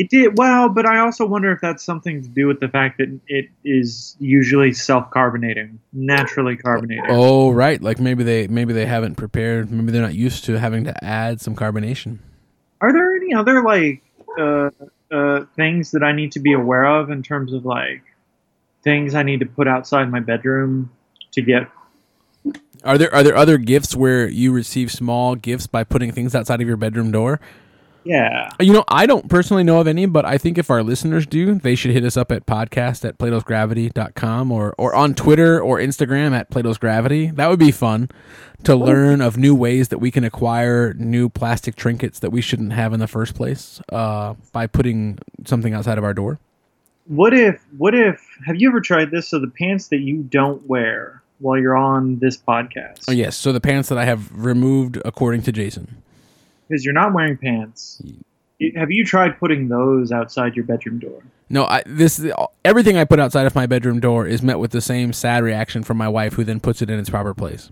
It 0.00 0.08
did 0.08 0.38
well, 0.38 0.70
but 0.70 0.86
I 0.86 1.00
also 1.00 1.26
wonder 1.26 1.52
if 1.52 1.60
that's 1.60 1.84
something 1.84 2.22
to 2.22 2.28
do 2.30 2.46
with 2.46 2.58
the 2.58 2.68
fact 2.68 2.96
that 2.96 3.20
it 3.26 3.50
is 3.66 4.16
usually 4.18 4.72
self-carbonating, 4.72 5.78
naturally 5.92 6.56
carbonated. 6.56 7.04
Oh, 7.10 7.50
right. 7.50 7.82
Like 7.82 8.00
maybe 8.00 8.24
they 8.24 8.48
maybe 8.48 8.72
they 8.72 8.86
haven't 8.86 9.16
prepared. 9.16 9.70
Maybe 9.70 9.92
they're 9.92 10.00
not 10.00 10.14
used 10.14 10.46
to 10.46 10.58
having 10.58 10.84
to 10.84 11.04
add 11.04 11.42
some 11.42 11.54
carbonation. 11.54 12.16
Are 12.80 12.94
there 12.94 13.14
any 13.14 13.34
other 13.34 13.62
like 13.62 14.02
uh, 14.38 14.70
uh, 15.10 15.44
things 15.54 15.90
that 15.90 16.02
I 16.02 16.12
need 16.12 16.32
to 16.32 16.40
be 16.40 16.54
aware 16.54 16.86
of 16.86 17.10
in 17.10 17.22
terms 17.22 17.52
of 17.52 17.66
like 17.66 18.02
things 18.82 19.14
I 19.14 19.22
need 19.22 19.40
to 19.40 19.46
put 19.46 19.68
outside 19.68 20.10
my 20.10 20.20
bedroom 20.20 20.90
to 21.32 21.42
get 21.42 21.68
Are 22.84 22.96
there 22.96 23.14
are 23.14 23.22
there 23.22 23.36
other 23.36 23.58
gifts 23.58 23.94
where 23.94 24.26
you 24.26 24.50
receive 24.50 24.90
small 24.90 25.34
gifts 25.34 25.66
by 25.66 25.84
putting 25.84 26.10
things 26.10 26.34
outside 26.34 26.62
of 26.62 26.66
your 26.66 26.78
bedroom 26.78 27.10
door? 27.10 27.38
Yeah. 28.04 28.48
You 28.60 28.72
know, 28.72 28.84
I 28.88 29.06
don't 29.06 29.28
personally 29.28 29.62
know 29.62 29.80
of 29.80 29.86
any, 29.86 30.06
but 30.06 30.24
I 30.24 30.38
think 30.38 30.56
if 30.58 30.70
our 30.70 30.82
listeners 30.82 31.26
do, 31.26 31.54
they 31.56 31.74
should 31.74 31.90
hit 31.90 32.04
us 32.04 32.16
up 32.16 32.32
at 32.32 32.46
podcast 32.46 33.04
at 33.04 33.18
platosgravity.com 33.18 34.50
or, 34.52 34.74
or 34.78 34.94
on 34.94 35.14
Twitter 35.14 35.60
or 35.60 35.78
Instagram 35.78 36.32
at 36.32 36.50
Plato's 36.50 36.78
Gravity. 36.78 37.26
That 37.30 37.48
would 37.48 37.58
be 37.58 37.70
fun 37.70 38.08
to 38.64 38.74
learn 38.76 39.20
of 39.20 39.36
new 39.36 39.54
ways 39.54 39.88
that 39.88 39.98
we 39.98 40.10
can 40.10 40.24
acquire 40.24 40.94
new 40.94 41.28
plastic 41.28 41.76
trinkets 41.76 42.18
that 42.20 42.30
we 42.30 42.40
shouldn't 42.40 42.72
have 42.72 42.92
in 42.92 43.00
the 43.00 43.08
first 43.08 43.34
place 43.34 43.80
uh, 43.90 44.34
by 44.52 44.66
putting 44.66 45.18
something 45.44 45.72
outside 45.74 45.98
of 45.98 46.04
our 46.04 46.14
door. 46.14 46.38
What 47.06 47.34
if? 47.34 47.60
What 47.76 47.94
if? 47.94 48.20
Have 48.46 48.56
you 48.60 48.68
ever 48.68 48.80
tried 48.80 49.10
this? 49.10 49.28
So 49.28 49.38
the 49.38 49.48
pants 49.48 49.88
that 49.88 50.00
you 50.00 50.18
don't 50.22 50.64
wear 50.66 51.22
while 51.38 51.58
you're 51.58 51.76
on 51.76 52.18
this 52.18 52.36
podcast, 52.36 53.06
Oh, 53.08 53.12
yes. 53.12 53.34
So 53.36 53.50
the 53.52 53.60
pants 53.60 53.88
that 53.88 53.96
I 53.98 54.04
have 54.04 54.30
removed 54.32 55.00
according 55.04 55.42
to 55.42 55.52
Jason. 55.52 56.02
Because 56.70 56.84
you're 56.84 56.94
not 56.94 57.12
wearing 57.12 57.36
pants. 57.36 58.00
Have 58.76 58.90
you 58.90 59.04
tried 59.04 59.38
putting 59.38 59.68
those 59.68 60.12
outside 60.12 60.54
your 60.54 60.64
bedroom 60.64 60.98
door? 60.98 61.22
No, 61.48 61.64
I, 61.64 61.82
this 61.84 62.24
everything 62.64 62.96
I 62.96 63.04
put 63.04 63.18
outside 63.18 63.46
of 63.46 63.54
my 63.54 63.66
bedroom 63.66 63.98
door 63.98 64.26
is 64.26 64.42
met 64.42 64.58
with 64.58 64.70
the 64.70 64.80
same 64.80 65.12
sad 65.12 65.42
reaction 65.42 65.82
from 65.82 65.96
my 65.96 66.08
wife, 66.08 66.34
who 66.34 66.44
then 66.44 66.60
puts 66.60 66.80
it 66.80 66.88
in 66.88 66.98
its 66.98 67.10
proper 67.10 67.34
place. 67.34 67.70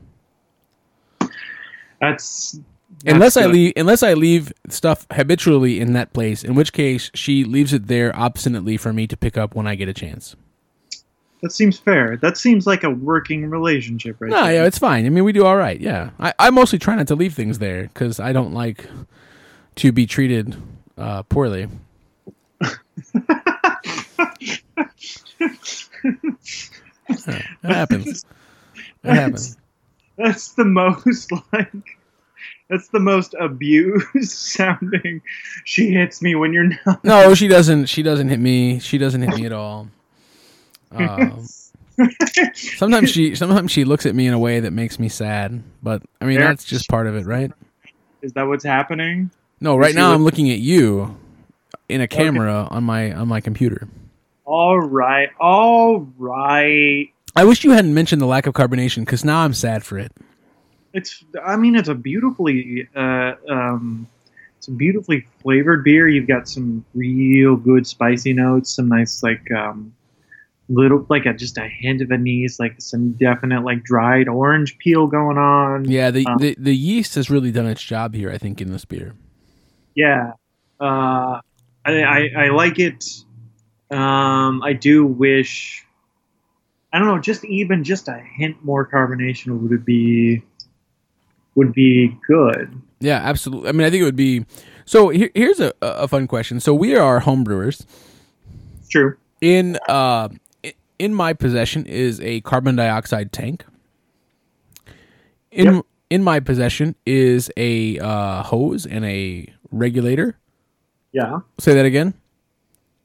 That's, 2.01 2.59
unless 3.07 3.35
that's 3.35 3.47
I 3.47 3.51
leave, 3.51 3.73
unless 3.77 4.03
I 4.03 4.15
leave 4.15 4.53
stuff 4.69 5.07
habitually 5.13 5.79
in 5.79 5.93
that 5.93 6.13
place, 6.13 6.43
in 6.43 6.55
which 6.55 6.73
case 6.73 7.11
she 7.15 7.45
leaves 7.45 7.73
it 7.73 7.87
there 7.87 8.15
obstinately 8.17 8.77
for 8.77 8.93
me 8.93 9.07
to 9.07 9.17
pick 9.17 9.37
up 9.37 9.55
when 9.55 9.67
I 9.67 9.75
get 9.75 9.89
a 9.89 9.95
chance. 9.95 10.35
That 11.43 11.53
seems 11.53 11.79
fair. 11.79 12.17
That 12.17 12.37
seems 12.37 12.67
like 12.67 12.83
a 12.83 12.91
working 12.91 13.49
relationship, 13.49 14.17
right? 14.19 14.31
No, 14.31 14.45
there. 14.45 14.55
yeah, 14.55 14.65
it's 14.65 14.79
fine. 14.79 15.07
I 15.07 15.09
mean, 15.09 15.25
we 15.25 15.33
do 15.33 15.45
all 15.45 15.57
right. 15.57 15.81
Yeah, 15.81 16.11
I, 16.19 16.35
I 16.39 16.51
mostly 16.51 16.79
try 16.79 16.97
not 16.97 17.07
to 17.09 17.15
leave 17.15 17.35
things 17.35 17.59
there 17.61 17.85
because 17.85 18.19
I 18.19 18.33
don't 18.33 18.53
like 18.53 18.87
to 19.77 19.93
be 19.93 20.07
treated 20.07 20.57
uh, 20.97 21.23
poorly. 21.25 21.69
Yeah, 27.09 27.43
it 27.63 27.71
happens. 27.71 28.25
It 29.05 29.15
happens. 29.15 29.57
That's 30.17 30.53
the 30.53 30.65
most 30.65 31.33
like. 31.53 31.99
That's 32.69 32.89
the 32.89 33.01
most 33.01 33.35
abused 33.41 34.23
sounding. 34.31 35.23
She 35.65 35.91
hits 35.91 36.21
me 36.21 36.35
when 36.35 36.53
you're 36.53 36.71
not. 36.87 37.03
No, 37.03 37.35
she 37.35 37.49
doesn't. 37.49 37.87
She 37.87 38.03
doesn't 38.03 38.29
hit 38.29 38.39
me. 38.39 38.79
She 38.79 38.99
doesn't 38.99 39.23
hit 39.23 39.35
me 39.37 39.47
at 39.47 39.53
all. 39.53 39.89
Um, 40.91 41.45
sometimes 42.55 43.11
she 43.11 43.35
sometimes 43.35 43.71
she 43.71 43.85
looks 43.85 44.07
at 44.07 44.15
me 44.15 44.27
in 44.27 44.35
a 44.35 44.39
way 44.39 44.61
that 44.61 44.73
makes 44.73 44.99
me 44.99 45.09
sad. 45.09 45.63
But 45.83 46.03
I 46.21 46.27
mean, 46.27 46.39
There- 46.39 46.49
that's 46.49 46.65
just 46.65 46.89
part 46.89 47.07
of 47.07 47.17
it, 47.17 47.27
right? 47.27 47.51
Is 48.23 48.33
that 48.33 48.43
what's 48.45 48.65
happening? 48.65 49.31
No, 49.61 49.77
right 49.77 49.95
now 49.95 50.13
I'm 50.13 50.25
looking 50.25 50.51
at 50.51 50.59
you 50.59 51.17
in 51.89 52.01
a 52.01 52.09
camera 52.09 52.67
on 52.71 52.85
my 52.85 53.13
on 53.13 53.29
my 53.29 53.41
computer. 53.41 53.89
All 54.45 54.81
right, 54.81 55.29
all 55.39 56.09
right. 56.19 57.09
I 57.37 57.45
wish 57.45 57.63
you 57.65 57.73
hadn't 57.73 57.95
mentioned 57.95 58.21
the 58.23 58.27
lack 58.27 58.47
of 58.47 58.55
carbonation 58.55 59.01
because 59.01 59.25
now 59.25 59.41
I'm 59.41 59.55
sad 59.55 59.85
for 59.85 59.99
it. 59.99 60.13
It's. 60.95 61.23
I 61.45 61.57
mean, 61.57 61.77
it's 61.77 61.89
a 61.89 61.95
beautifully. 61.95 62.89
Uh, 62.97 63.35
um, 63.49 64.07
it's 64.57 64.69
a 64.69 64.73
beautifully 64.73 65.27
flavored 65.43 65.85
beer. 65.85 66.09
You've 66.09 66.27
got 66.27 66.49
some 66.49 66.85
real 66.95 67.55
good 67.57 67.87
spicy 67.87 68.33
notes. 68.33 68.75
Some 68.75 68.89
nice 68.89 69.23
like 69.23 69.49
um, 69.53 69.93
little 70.69 71.07
like 71.09 71.25
a 71.27 71.33
just 71.33 71.57
a 71.59 71.67
hint 71.69 72.03
of 72.03 72.11
anise, 72.13 72.59
like 72.61 72.81
some 72.81 73.13
definite 73.13 73.65
like 73.65 73.83
dried 73.85 74.29
orange 74.29 74.77
peel 74.79 75.07
going 75.07 75.39
on. 75.39 75.85
Yeah, 75.91 76.11
the, 76.11 76.27
Um, 76.27 76.39
the 76.39 76.55
the 76.59 76.75
yeast 76.77 77.15
has 77.15 77.31
really 77.31 77.51
done 77.53 77.67
its 77.67 77.83
job 77.83 78.15
here. 78.15 78.31
I 78.31 78.39
think 78.39 78.61
in 78.61 78.71
this 78.73 78.85
beer. 78.85 79.15
Yeah. 79.95 80.33
Uh, 80.81 81.41
I, 81.85 82.03
I 82.03 82.29
I 82.37 82.49
like 82.51 82.79
it. 82.79 83.05
Um, 83.91 84.63
I 84.63 84.75
do 84.75 85.07
wish. 85.07 85.85
I 86.93 86.99
don't 86.99 87.09
know. 87.09 87.19
Just 87.19 87.45
even 87.45 87.85
just 87.85 88.09
a 88.09 88.19
hint 88.37 88.63
more 88.65 88.87
carbonation 88.87 89.61
would 89.69 89.85
be 89.85 90.43
would 91.55 91.73
be 91.73 92.17
good. 92.27 92.81
Yeah, 93.01 93.19
absolutely. 93.19 93.69
I 93.69 93.73
mean, 93.73 93.87
I 93.87 93.91
think 93.91 94.03
it 94.03 94.05
would 94.05 94.17
be. 94.17 94.45
So 94.85 95.09
here, 95.09 95.31
here's 95.35 95.61
a 95.61 95.73
a 95.81 96.07
fun 96.09 96.27
question. 96.27 96.61
So 96.61 96.75
we 96.75 96.95
are 96.97 97.21
home 97.21 97.45
brewers. 97.45 97.87
True. 98.91 99.17
in 99.41 99.79
uh 99.89 100.29
in 100.99 101.15
my 101.15 101.33
possession 101.33 101.87
is 101.87 102.21
a 102.21 102.41
carbon 102.43 102.77
dioxide 102.77 103.33
tank. 103.33 103.65
In 105.51 105.75
Yep. 105.77 105.85
in 106.11 106.23
my 106.25 106.41
possession 106.41 106.95
is 107.07 107.51
a 107.57 107.99
uh, 107.99 108.43
hose 108.45 108.87
and 108.87 109.05
a 109.05 109.47
regulator. 109.71 110.37
Yeah. 111.13 111.41
Say 111.59 111.75
that 111.75 111.85
again. 111.87 112.15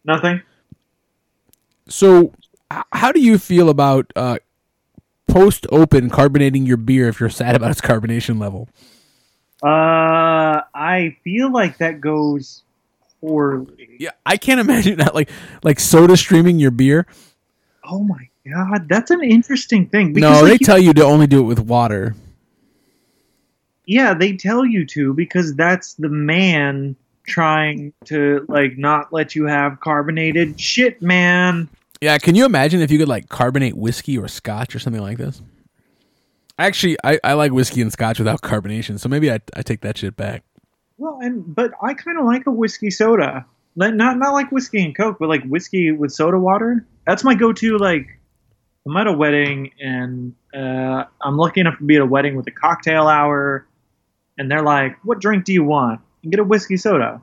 Nothing. 0.06 0.42
So, 1.88 2.34
h- 2.72 2.84
how 2.92 3.12
do 3.12 3.20
you 3.22 3.38
feel 3.38 3.70
about 3.70 4.12
uh, 4.16 4.38
post 5.28 5.66
open 5.72 6.10
carbonating 6.10 6.66
your 6.66 6.78
beer 6.78 7.08
if 7.08 7.20
you're 7.20 7.30
sad 7.30 7.56
about 7.56 7.72
its 7.72 7.82
carbonation 7.82 8.40
level? 8.40 8.68
Uh, 9.62 10.62
I 10.76 11.16
feel 11.24 11.52
like 11.52 11.78
that 11.78 12.02
goes 12.02 12.64
poorly. 13.22 13.96
Yeah, 14.00 14.12
I 14.26 14.36
can't 14.38 14.60
imagine 14.60 14.98
that 15.00 15.16
like 15.16 15.30
like 15.64 15.80
soda 15.80 16.18
streaming 16.18 16.60
your 16.60 16.72
beer. 16.72 17.06
Oh 17.86 18.04
my 18.04 18.30
god, 18.50 18.88
that's 18.88 19.12
an 19.12 19.24
interesting 19.24 19.88
thing. 19.88 20.14
no, 20.14 20.42
like, 20.42 20.44
they 20.44 20.58
tell 20.58 20.80
you 20.80 20.94
to 20.94 21.04
only 21.04 21.28
do 21.28 21.40
it 21.40 21.44
with 21.44 21.60
water. 21.60 22.16
yeah, 23.86 24.14
they 24.14 24.36
tell 24.38 24.66
you 24.66 24.86
to 24.88 25.14
because 25.14 25.56
that's 25.56 25.94
the 25.96 26.10
man 26.10 26.96
trying 27.26 27.94
to 28.06 28.46
like 28.50 28.78
not 28.78 29.14
let 29.14 29.36
you 29.36 29.46
have 29.46 29.80
carbonated 29.80 30.60
shit, 30.60 31.02
man. 31.02 31.70
Yeah, 32.02 32.18
can 32.18 32.36
you 32.36 32.46
imagine 32.46 32.82
if 32.82 32.92
you 32.92 32.98
could 32.98 33.08
like 33.08 33.30
carbonate 33.30 33.78
whiskey 33.78 34.18
or 34.18 34.28
scotch 34.28 34.76
or 34.76 34.80
something 34.80 35.02
like 35.02 35.18
this? 35.18 35.42
Actually, 36.60 36.98
I, 37.04 37.20
I 37.24 37.34
like 37.34 37.52
whiskey 37.52 37.82
and 37.82 37.92
scotch 37.92 38.20
without 38.20 38.42
carbonation, 38.42 39.00
so 39.00 39.10
maybe 39.10 39.32
I, 39.32 39.40
I 39.56 39.62
take 39.64 39.82
that 39.82 39.98
shit 39.98 40.16
back. 40.16 40.44
Well, 40.98 41.20
and 41.22 41.56
but 41.56 41.72
I 41.82 41.94
kind 41.94 42.20
of 42.20 42.26
like 42.26 42.46
a 42.46 42.52
whiskey 42.52 42.92
soda. 42.92 43.46
Like, 43.76 43.94
not 43.94 44.18
not 44.18 44.34
like 44.34 44.52
whiskey 44.52 44.84
and 44.84 44.96
coke, 44.96 45.18
but 45.20 45.30
like 45.30 45.44
whiskey 45.44 45.92
with 45.92 46.12
soda 46.12 46.38
water. 46.38 46.86
That's 47.06 47.24
my 47.24 47.34
go-to. 47.34 47.78
Like, 47.78 48.08
I'm 48.88 48.96
at 48.98 49.08
a 49.08 49.14
wedding 49.14 49.72
and 49.80 50.36
uh, 50.54 51.06
I'm 51.22 51.38
lucky 51.38 51.62
enough 51.62 51.78
to 51.80 51.84
be 51.84 51.96
at 51.96 52.02
a 52.02 52.06
wedding 52.06 52.36
with 52.36 52.48
a 52.48 52.52
cocktail 52.52 53.08
hour, 53.08 53.68
and 54.38 54.52
they're 54.52 54.64
like, 54.64 54.98
"What 55.04 55.20
drink 55.20 55.46
do 55.46 55.54
you 55.54 55.64
want?" 55.64 56.02
And 56.22 56.32
get 56.32 56.40
a 56.40 56.44
whiskey 56.44 56.78
soda 56.78 57.22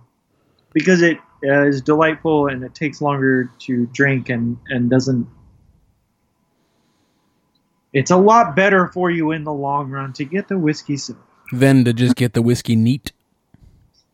because 0.73 1.03
it 1.03 1.19
uh, 1.45 1.67
is 1.67 1.83
delightful 1.83 2.49
and 2.49 2.63
it 2.63 2.75
takes 2.75 3.01
longer 3.01 3.51
to 3.61 3.87
drink 3.93 4.29
and 4.29 4.57
and 4.69 4.91
doesn't. 4.91 5.27
It's 7.93 8.11
a 8.11 8.17
lot 8.17 8.55
better 8.55 8.89
for 8.89 9.11
you 9.11 9.33
in 9.33 9.45
the 9.45 9.53
long 9.53 9.91
run 9.91 10.13
to 10.15 10.25
get 10.25 10.49
the 10.49 10.59
whiskey 10.59 10.97
soda. 10.97 11.21
Then 11.53 11.85
to 11.85 11.93
just 11.93 12.17
get 12.17 12.35
the 12.35 12.43
whiskey 12.43 12.77
neat. 12.77 13.13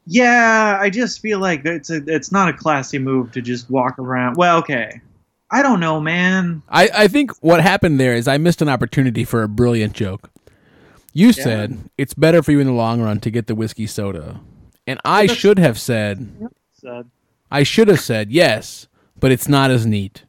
Yeah, 0.06 0.78
I 0.80 0.88
just 0.90 1.20
feel 1.20 1.40
like 1.40 1.64
it's 1.64 1.90
a, 1.90 1.96
it's 2.06 2.30
not 2.30 2.48
a 2.48 2.52
classy 2.52 2.98
move 2.98 3.32
to 3.32 3.42
just 3.42 3.68
walk 3.70 3.98
around. 3.98 4.36
Well, 4.36 4.58
okay. 4.58 5.00
I 5.50 5.62
don't 5.62 5.80
know, 5.80 6.00
man. 6.00 6.62
I, 6.68 6.88
I 6.94 7.08
think 7.08 7.32
what 7.42 7.60
happened 7.60 7.98
there 8.00 8.14
is 8.14 8.26
I 8.28 8.38
missed 8.38 8.62
an 8.62 8.68
opportunity 8.68 9.24
for 9.24 9.42
a 9.42 9.48
brilliant 9.48 9.92
joke. 9.94 10.30
You 11.12 11.32
said 11.32 11.78
it's 11.96 12.14
better 12.14 12.42
for 12.42 12.52
you 12.52 12.60
in 12.60 12.66
the 12.66 12.72
long 12.72 13.00
run 13.00 13.20
to 13.20 13.30
get 13.30 13.46
the 13.46 13.54
whiskey 13.54 13.86
soda. 13.86 14.40
And 14.86 15.00
I 15.04 15.22
that's- 15.22 15.38
should 15.38 15.58
have 15.58 15.78
said 15.78 16.50
So, 16.80 17.04
I 17.50 17.62
should 17.62 17.88
have 17.88 18.00
said 18.00 18.30
yes, 18.30 18.86
but 19.18 19.32
it's 19.32 19.48
not 19.48 19.70
as 19.70 19.86
neat. 19.86 20.24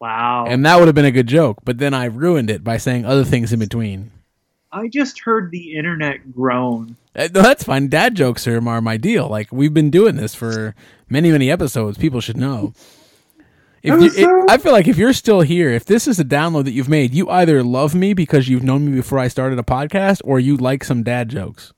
wow. 0.00 0.46
And 0.48 0.64
that 0.64 0.78
would 0.78 0.86
have 0.88 0.94
been 0.94 1.04
a 1.04 1.10
good 1.12 1.26
joke, 1.26 1.58
but 1.64 1.78
then 1.78 1.92
I 1.94 2.04
ruined 2.06 2.50
it 2.50 2.64
by 2.64 2.76
saying 2.78 3.04
other 3.04 3.24
things 3.24 3.52
in 3.52 3.58
between. 3.58 4.10
I 4.70 4.88
just 4.88 5.20
heard 5.20 5.50
the 5.50 5.76
internet 5.76 6.32
groan. 6.34 6.96
Uh, 7.16 7.28
No, 7.34 7.42
that's 7.42 7.64
fine. 7.64 7.88
Dad 7.88 8.14
jokes 8.14 8.46
are, 8.46 8.66
are 8.68 8.80
my 8.80 8.96
deal. 8.96 9.28
Like 9.28 9.50
we've 9.50 9.72
been 9.74 9.90
doing 9.90 10.16
this 10.16 10.34
for 10.34 10.74
many, 11.08 11.30
many 11.32 11.50
episodes. 11.50 11.96
People 11.98 12.20
should 12.20 12.36
know. 12.36 12.72
If 13.82 14.00
you, 14.02 14.10
so- 14.10 14.42
it- 14.42 14.50
I 14.50 14.58
feel 14.58 14.72
like 14.72 14.88
if 14.88 14.98
you're 14.98 15.12
still 15.12 15.40
here, 15.40 15.70
if 15.70 15.84
this 15.84 16.06
is 16.06 16.18
a 16.20 16.24
download 16.24 16.64
that 16.64 16.72
you've 16.72 16.88
made, 16.88 17.14
you 17.14 17.28
either 17.30 17.62
love 17.62 17.94
me 17.94 18.12
because 18.12 18.48
you've 18.48 18.64
known 18.64 18.84
me 18.86 18.92
before 18.92 19.18
I 19.18 19.28
started 19.28 19.58
a 19.58 19.62
podcast, 19.62 20.20
or 20.24 20.38
you 20.40 20.56
like 20.56 20.84
some 20.84 21.02
dad 21.02 21.28
jokes. 21.28 21.72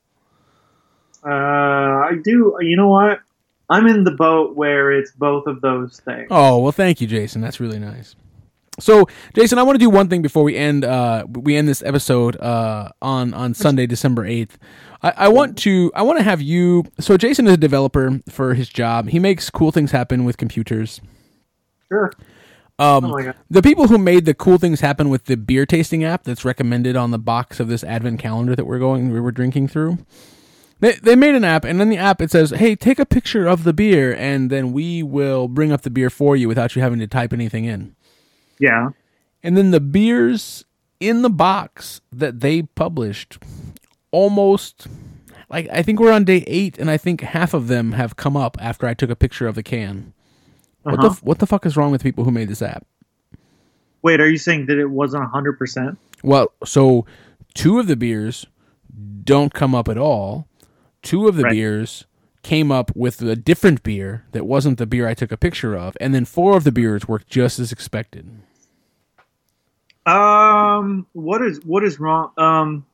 Uh, 1.25 1.29
I 1.29 2.13
do. 2.25 2.57
You 2.61 2.77
know 2.77 2.89
what? 2.89 3.21
I'm 3.69 3.87
in 3.87 4.03
the 4.05 4.11
boat 4.13 4.57
where 4.57 4.91
it's 4.91 5.13
both 5.13 5.47
of 5.47 5.61
those 5.61 6.01
things. 6.01 6.27
Oh 6.31 6.59
well, 6.59 6.73
thank 6.73 7.01
you, 7.01 7.07
Jason. 7.07 7.41
That's 7.41 7.61
really 7.61 7.79
nice. 7.79 8.17
So, 8.81 9.07
Jason, 9.35 9.59
I 9.59 9.63
want 9.63 9.77
to 9.77 9.85
do 9.85 9.91
one 9.91 10.09
thing 10.09 10.23
before 10.23 10.43
we 10.43 10.57
end. 10.57 10.85
Uh, 10.85 11.27
we 11.29 11.57
end 11.57 11.69
this 11.69 11.83
episode 11.83 12.37
uh, 12.41 12.91
on 13.03 13.35
on 13.35 13.55
Sunday, 13.55 13.87
December 13.87 14.25
eighth. 14.27 14.59
I, 15.03 15.13
I 15.17 15.29
want 15.29 15.57
to 15.59 15.93
I 15.95 16.03
want 16.03 16.19
to 16.19 16.25
have 16.25 16.41
you. 16.43 16.85
So, 16.99 17.17
Jason 17.17 17.47
is 17.47 17.55
a 17.55 17.59
developer 17.59 18.21
for 18.29 18.55
his 18.55 18.69
job. 18.69 19.09
He 19.09 19.19
makes 19.19 19.51
cool 19.51 19.71
things 19.71 19.93
happen 19.93 20.25
with 20.25 20.37
computers. 20.37 21.01
Sure. 21.89 22.11
Um, 22.79 23.05
Oh 23.05 23.33
the 23.51 23.61
people 23.61 23.89
who 23.89 23.99
made 23.99 24.25
the 24.25 24.33
cool 24.33 24.57
things 24.57 24.81
happen 24.81 25.11
with 25.11 25.27
the 25.27 25.37
beer 25.37 25.67
tasting 25.67 26.03
app 26.03 26.25
that's 26.25 26.47
recommended 26.47 26.97
on 26.97 27.11
the 27.11 27.19
box 27.19 27.61
of 27.61 27.69
this 27.69 27.85
advent 27.85 28.21
calendar 28.21 28.57
that 28.57 28.65
we're 28.65 28.79
going 28.79 29.11
we 29.11 29.21
were 29.21 29.33
drinking 29.33 29.69
through 29.69 29.99
They, 30.81 30.93
they 30.93 31.15
made 31.15 31.35
an 31.35 31.45
app, 31.45 31.65
and 31.67 31.83
in 31.83 31.91
the 31.91 31.99
app 31.99 32.23
it 32.23 32.31
says, 32.31 32.53
"Hey, 32.53 32.75
take 32.75 32.99
a 32.99 33.05
picture 33.05 33.47
of 33.47 33.65
the 33.65 33.75
beer, 33.75 34.15
and 34.17 34.49
then 34.49 34.73
we 34.73 35.03
will 35.03 35.47
bring 35.47 35.73
up 35.73 35.83
the 35.83 35.91
beer 35.91 36.09
for 36.09 36.37
you 36.37 36.49
without 36.49 36.75
you 36.75 36.81
having 36.81 36.99
to 37.01 37.07
type 37.07 37.35
anything 37.35 37.67
in." 37.67 37.95
Yeah. 38.61 38.91
And 39.43 39.57
then 39.57 39.71
the 39.73 39.81
beers 39.81 40.65
in 41.01 41.23
the 41.23 41.31
box 41.31 42.01
that 42.13 42.41
they 42.41 42.63
published, 42.63 43.39
almost 44.13 44.87
like 45.49 45.69
I 45.73 45.83
think 45.83 45.99
we're 45.99 46.13
on 46.13 46.25
day 46.25 46.45
eight, 46.47 46.79
and 46.79 46.91
I 46.91 46.97
think 46.97 47.23
half 47.23 47.55
of 47.55 47.67
them 47.69 47.93
have 47.93 48.17
come 48.17 48.37
up 48.37 48.57
after 48.61 48.87
I 48.87 48.95
took 48.95 49.11
a 49.11 49.17
picture 49.17 49.47
of 49.49 49.55
the 49.55 49.63
can. 49.63 50.13
What 50.83 51.01
the 51.01 51.07
Uh-huh. 51.09 51.17
what 51.23 51.39
the 51.39 51.47
fuck 51.47 51.67
is 51.67 51.77
wrong 51.77 51.91
with 51.91 52.03
people 52.03 52.25
who 52.25 52.31
made 52.31 52.49
this 52.49 52.63
app? 52.63 52.87
Wait, 54.03 54.21
are 54.21 54.29
you 54.31 54.39
saying 54.39 54.67
that 54.67 54.79
it 54.79 54.91
wasn't 54.91 55.25
hundred 55.25 55.59
percent? 55.59 55.99
Well, 56.23 56.53
so 56.65 57.07
two 57.55 57.79
of 57.79 57.87
the 57.87 57.97
beers 57.97 58.47
don't 59.25 59.53
come 59.55 59.75
up 59.75 59.89
at 59.89 59.99
all. 59.99 60.47
Two 61.03 61.29
of 61.29 61.37
the 61.37 61.45
Right. 61.45 61.53
beers 61.53 62.05
came 62.43 62.71
up 62.73 62.91
with 62.97 63.21
a 63.23 63.37
different 63.37 63.83
beer 63.83 64.25
that 64.33 64.47
wasn't 64.47 64.79
the 64.79 64.87
beer 64.87 65.07
I 65.07 65.15
took 65.15 65.31
a 65.33 65.37
picture 65.37 65.75
of, 65.77 65.97
and 66.01 66.15
then 66.15 66.25
four 66.25 66.57
of 66.57 66.65
the 66.65 66.73
beers 66.73 67.07
worked 67.09 67.29
just 67.29 67.59
as 67.59 67.73
expected. 67.73 68.27
Um, 70.11 71.07
what 71.13 71.43
is 71.43 71.61
what 71.65 71.85
is 71.85 72.01
wrong? 72.01 72.33
Um, 72.37 72.87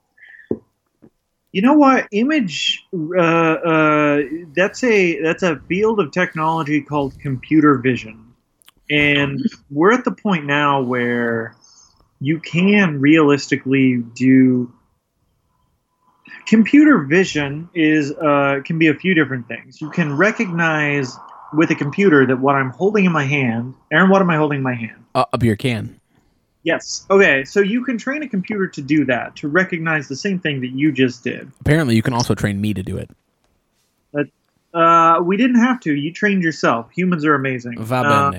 you 1.51 1.63
know 1.63 1.73
what? 1.73 2.09
Image. 2.13 2.85
Uh, 2.93 3.21
uh, 3.21 4.23
that's 4.55 4.85
a 4.85 5.21
that's 5.23 5.43
a 5.43 5.57
field 5.61 6.01
of 6.01 6.13
technology 6.13 6.83
called 6.83 7.19
computer 7.19 7.79
vision, 7.79 8.35
and 8.91 9.41
we're 9.71 9.95
at 9.95 10.05
the 10.05 10.13
point 10.13 10.45
now 10.45 10.83
where 10.83 11.57
you 12.21 12.39
can 12.41 13.01
realistically 13.01 13.97
do. 14.15 14.73
Computer 16.47 16.99
vision 16.99 17.71
is 17.75 18.13
uh, 18.13 18.61
can 18.65 18.79
be 18.79 18.89
a 18.89 18.95
few 18.95 19.15
different 19.15 19.49
things. 19.49 19.81
You 19.81 19.91
can 19.91 20.17
recognize 20.17 21.17
with 21.55 21.71
a 21.71 21.75
computer 21.75 22.27
that 22.27 22.39
what 22.39 22.57
I'm 22.57 22.71
holding 22.71 23.07
in 23.07 23.13
my 23.13 23.25
hand. 23.25 23.75
Aaron, 23.91 24.11
what 24.11 24.21
am 24.21 24.29
I 24.29 24.37
holding 24.37 24.59
in 24.59 24.63
my 24.63 24.75
hand? 24.75 25.05
Uh, 25.15 25.25
a 25.33 25.39
beer 25.39 25.57
can. 25.57 25.99
Yes. 26.67 27.07
Okay, 27.09 27.45
so 27.45 27.61
you 27.61 27.85
can 27.85 27.97
train 27.97 28.25
a 28.25 28.29
computer 28.29 28.67
to 28.67 28.83
do 28.83 29.05
that, 29.05 29.37
to 29.37 29.47
recognize 29.47 30.09
the 30.09 30.17
same 30.17 30.41
thing 30.41 30.61
that 30.63 30.73
you 30.73 30.91
just 30.91 31.23
did. 31.23 31.49
Apparently, 31.61 31.95
you 31.95 32.03
can 32.03 32.13
also 32.13 32.35
train 32.35 32.61
me 32.61 32.75
to 32.75 32.83
do 32.83 32.97
it. 32.97 33.09
Uh, 34.75 35.21
we 35.23 35.37
didn't 35.39 35.61
have 35.61 35.81
to. 35.81 35.95
You 35.95 36.13
trained 36.13 36.43
yourself. 36.43 36.91
Humans 36.91 37.25
are 37.25 37.35
amazing. 37.35 37.79
Va 37.79 37.97
Uh, 37.97 38.33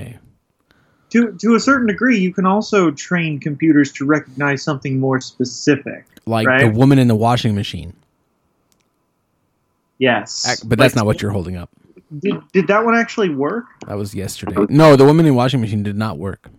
to 1.10 1.32
to 1.38 1.56
a 1.56 1.60
certain 1.60 1.88
degree, 1.88 2.20
you 2.20 2.34
can 2.34 2.46
also 2.46 2.92
train 2.92 3.40
computers 3.40 3.94
to 3.94 4.06
recognize 4.06 4.62
something 4.62 5.00
more 5.00 5.20
specific. 5.22 6.06
like 6.28 6.46
right. 6.46 6.60
the 6.60 6.70
woman 6.70 7.00
in 7.00 7.08
the 7.08 7.16
washing 7.16 7.56
machine. 7.56 7.94
Yes, 9.98 10.62
But 10.64 10.78
that's 10.78 10.94
Like, 10.94 10.98
not 10.98 11.06
what 11.06 11.22
you're 11.22 11.32
holding 11.32 11.56
up. 11.56 11.70
Did, 12.20 12.36
did 12.52 12.68
that 12.68 12.86
one 12.86 12.96
actually 12.96 13.30
work? 13.30 13.66
That 13.88 13.98
was 13.98 14.14
yesterday. 14.14 14.68
No, 14.70 14.96
the 14.96 15.06
woman 15.06 15.26
in 15.26 15.32
the 15.32 15.38
washing 15.38 15.62
machine 15.62 15.82
did 15.82 15.96
not 15.96 16.20
work. 16.20 16.50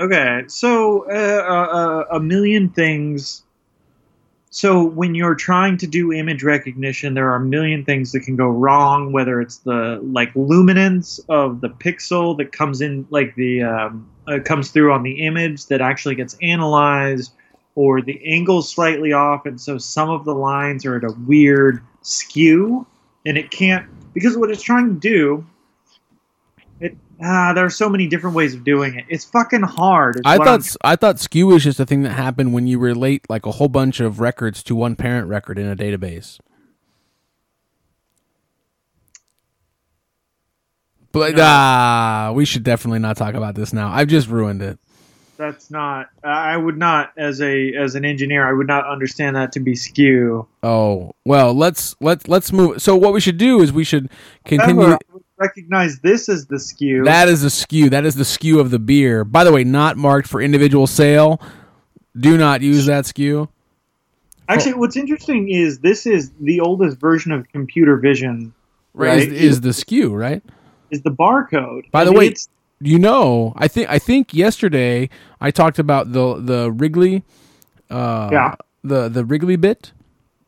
Okay, 0.00 0.42
so 0.48 1.08
uh, 1.08 1.14
uh, 1.14 2.16
a 2.16 2.20
million 2.20 2.68
things. 2.68 3.44
So 4.50 4.84
when 4.84 5.14
you're 5.14 5.36
trying 5.36 5.76
to 5.78 5.86
do 5.86 6.12
image 6.12 6.42
recognition, 6.42 7.14
there 7.14 7.30
are 7.30 7.36
a 7.36 7.44
million 7.44 7.84
things 7.84 8.12
that 8.12 8.20
can 8.20 8.34
go 8.34 8.48
wrong. 8.48 9.12
Whether 9.12 9.40
it's 9.40 9.58
the 9.58 10.00
like 10.02 10.30
luminance 10.34 11.20
of 11.28 11.60
the 11.60 11.68
pixel 11.68 12.36
that 12.38 12.50
comes 12.50 12.80
in, 12.80 13.06
like 13.10 13.36
the 13.36 13.62
um, 13.62 14.10
uh, 14.26 14.40
comes 14.44 14.70
through 14.72 14.92
on 14.92 15.04
the 15.04 15.24
image 15.24 15.66
that 15.66 15.80
actually 15.80 16.16
gets 16.16 16.36
analyzed, 16.42 17.32
or 17.76 18.02
the 18.02 18.20
angle 18.26 18.62
slightly 18.62 19.12
off, 19.12 19.46
and 19.46 19.60
so 19.60 19.78
some 19.78 20.10
of 20.10 20.24
the 20.24 20.34
lines 20.34 20.84
are 20.84 20.96
at 20.96 21.04
a 21.04 21.14
weird 21.26 21.80
skew, 22.02 22.84
and 23.24 23.38
it 23.38 23.52
can't 23.52 23.86
because 24.12 24.36
what 24.36 24.50
it's 24.50 24.62
trying 24.62 24.88
to 24.88 25.00
do. 25.00 25.46
It 26.80 26.96
ah, 27.22 27.52
there 27.54 27.64
are 27.64 27.70
so 27.70 27.88
many 27.88 28.06
different 28.08 28.34
ways 28.36 28.54
of 28.54 28.64
doing 28.64 28.96
it. 28.96 29.04
It's 29.08 29.24
fucking 29.24 29.62
hard. 29.62 30.16
It's 30.16 30.22
I 30.26 30.38
what 30.38 30.48
I'm- 30.48 30.60
thought 30.60 30.76
I 30.84 30.96
thought 30.96 31.20
skew 31.20 31.46
was 31.48 31.62
just 31.64 31.78
a 31.80 31.86
thing 31.86 32.02
that 32.02 32.10
happened 32.12 32.52
when 32.52 32.66
you 32.66 32.78
relate 32.78 33.22
like 33.28 33.46
a 33.46 33.52
whole 33.52 33.68
bunch 33.68 34.00
of 34.00 34.20
records 34.20 34.62
to 34.64 34.74
one 34.74 34.96
parent 34.96 35.28
record 35.28 35.58
in 35.58 35.66
a 35.66 35.76
database. 35.76 36.38
But 41.12 41.36
No. 41.36 41.42
ah, 41.46 42.32
we 42.34 42.44
should 42.44 42.64
definitely 42.64 42.98
not 42.98 43.16
talk 43.16 43.34
about 43.34 43.54
this 43.54 43.72
now. 43.72 43.88
I've 43.92 44.08
just 44.08 44.28
ruined 44.28 44.62
it. 44.62 44.78
that's 45.36 45.68
not. 45.70 46.08
I 46.22 46.56
would 46.56 46.78
not, 46.78 47.10
as 47.16 47.40
a 47.40 47.72
as 47.74 47.94
an 47.96 48.04
engineer, 48.04 48.48
I 48.48 48.52
would 48.52 48.68
not 48.68 48.86
understand 48.86 49.34
that 49.36 49.50
to 49.52 49.60
be 49.60 49.74
skew. 49.74 50.46
Oh 50.62 51.12
well, 51.24 51.52
let's 51.54 51.94
let's 52.00 52.28
let's 52.28 52.52
move. 52.52 52.80
So 52.82 52.94
what 52.96 53.12
we 53.12 53.20
should 53.20 53.36
do 53.38 53.60
is 53.60 53.72
we 53.72 53.82
should 53.84 54.10
continue. 54.44 54.82
However, 54.82 54.94
I 54.94 55.12
would 55.14 55.23
recognize 55.48 55.98
this 56.00 56.28
as 56.28 56.46
the 56.46 56.56
SKU. 56.56 57.04
That 57.04 57.28
is 57.28 57.42
the 57.42 57.48
SKU. 57.48 57.90
That 57.90 58.04
is 58.04 58.14
the 58.14 58.24
SKU 58.24 58.60
of 58.60 58.70
the 58.70 58.78
beer. 58.78 59.24
By 59.24 59.44
the 59.44 59.52
way, 59.52 59.64
not 59.64 59.96
marked 59.96 60.26
for 60.28 60.40
individual 60.40 60.86
sale. 60.86 61.40
Do 62.18 62.36
not 62.38 62.60
use 62.62 62.86
that 62.86 63.04
SKU. 63.04 63.48
Actually, 64.48 64.74
what's 64.74 64.96
interesting 64.96 65.50
is 65.50 65.78
this 65.80 66.06
is 66.06 66.30
the 66.40 66.60
oldest 66.60 66.98
version 66.98 67.32
of 67.32 67.48
computer 67.52 67.96
vision. 67.96 68.52
Right, 68.92 69.08
Right. 69.18 69.28
Is, 69.32 69.42
is 69.54 69.60
the 69.62 69.72
skew 69.72 70.14
right? 70.14 70.42
Is 70.90 71.02
the 71.02 71.10
barcode? 71.10 71.90
By 71.90 72.02
I 72.02 72.04
the 72.04 72.10
mean, 72.12 72.18
way- 72.18 72.34
You 72.80 72.98
know, 72.98 73.52
I 73.56 73.66
think 73.68 73.88
I 73.88 73.98
think 73.98 74.34
yesterday 74.34 75.08
I 75.40 75.50
talked 75.50 75.78
about 75.78 76.12
the 76.12 76.26
the 76.50 76.70
Wrigley, 76.70 77.22
uh, 77.90 78.28
Yeah. 78.32 78.54
the 78.82 79.08
the 79.08 79.24
Wrigley 79.24 79.56
bit. 79.56 79.92